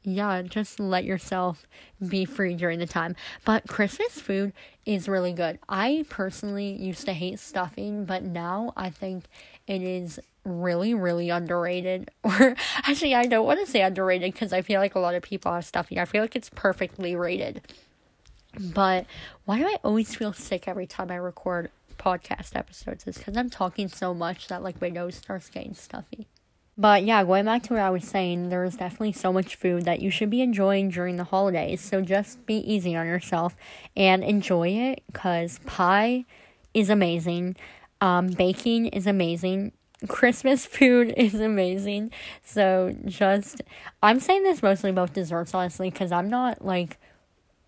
[0.04, 1.66] yeah, just let yourself
[2.06, 3.16] be free during the time.
[3.44, 4.52] But Christmas food
[4.86, 5.58] is really good.
[5.68, 9.24] I personally used to hate stuffing, but now I think
[9.66, 12.10] it is really, really underrated.
[12.24, 15.22] Or actually, I don't want to say underrated because I feel like a lot of
[15.22, 15.98] people have stuffing.
[15.98, 17.62] I feel like it's perfectly rated.
[18.58, 19.06] But
[19.44, 21.70] why do I always feel sick every time I record
[22.08, 23.06] podcast episodes?
[23.06, 26.26] Is because I'm talking so much that like my nose starts getting stuffy.
[26.76, 30.00] But yeah, going back to what I was saying, there's definitely so much food that
[30.00, 31.80] you should be enjoying during the holidays.
[31.80, 33.56] So just be easy on yourself
[33.96, 36.24] and enjoy it because pie
[36.74, 37.56] is amazing.
[38.00, 39.72] Um, baking is amazing.
[40.06, 42.12] Christmas food is amazing.
[42.44, 43.60] So just,
[44.00, 46.98] I'm saying this mostly about desserts, honestly, because I'm not like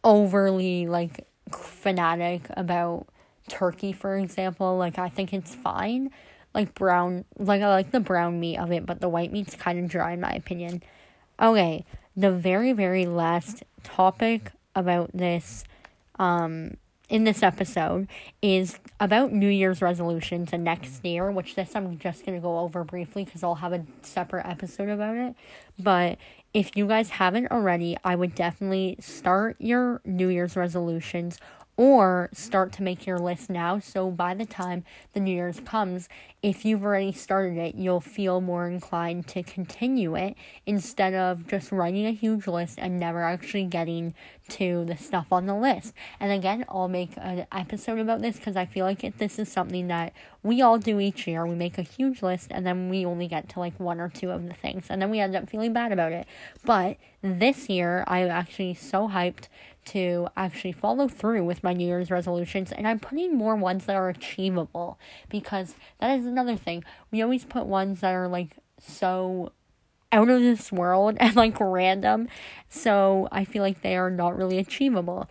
[0.05, 3.09] overly like fanatic about
[3.51, 4.79] turkey, for example.
[4.79, 6.11] Like, I think it's fine
[6.55, 9.79] like brown like I like the brown meat of it, but the white meat's kind
[9.79, 10.83] of dry in my opinion.
[11.41, 11.85] Okay,
[12.17, 15.65] the very very last topic about this
[16.19, 16.77] um
[17.09, 18.07] in this episode
[18.41, 22.61] is about New Year's resolutions and next year, which this I'm just going to go
[22.61, 25.35] over briefly because I'll have a separate episode about it.
[25.77, 26.19] But
[26.55, 31.41] if you guys haven't already, I would definitely start your New Year's resolutions
[31.81, 33.79] or start to make your list now.
[33.79, 36.11] So by the time the new year's comes
[36.43, 40.35] if you've already started it you'll feel more inclined to continue it
[40.67, 44.13] instead of just writing a huge list and never actually getting
[44.49, 45.95] to the stuff on the list.
[46.19, 49.89] And again i'll make an episode about this because i feel like this is something
[49.89, 50.13] that
[50.43, 51.47] we all do each year.
[51.47, 54.31] We make a huge list and then we only get to like one or two
[54.31, 56.27] of the things and then we end up feeling bad about it.
[56.63, 59.49] But this year i'm actually so hyped
[59.91, 63.97] to actually follow through with my New Year's resolutions, and I'm putting more ones that
[63.97, 66.85] are achievable because that is another thing.
[67.11, 69.53] We always put ones that are like so
[70.13, 72.29] out of this world and like random,
[72.69, 75.29] so I feel like they are not really achievable.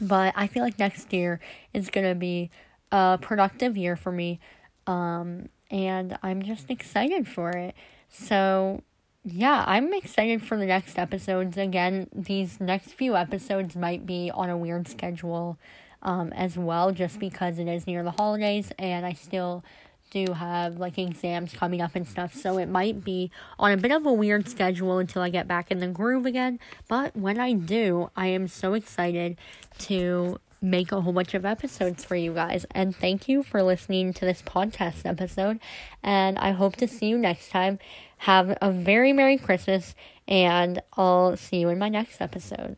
[0.00, 1.40] But I feel like next year
[1.74, 2.50] is gonna be
[2.90, 4.40] a productive year for me,
[4.86, 7.74] um, and I'm just excited for it.
[8.08, 8.82] So
[9.30, 11.56] yeah, I'm excited for the next episodes.
[11.56, 15.58] Again, these next few episodes might be on a weird schedule
[16.02, 19.64] um, as well, just because it is near the holidays and I still
[20.10, 22.34] do have like exams coming up and stuff.
[22.34, 25.70] So it might be on a bit of a weird schedule until I get back
[25.70, 26.58] in the groove again.
[26.88, 29.36] But when I do, I am so excited
[29.80, 32.66] to make a whole bunch of episodes for you guys.
[32.70, 35.60] And thank you for listening to this podcast episode.
[36.02, 37.78] And I hope to see you next time.
[38.18, 39.94] Have a very Merry Christmas,
[40.26, 42.76] and I'll see you in my next episode.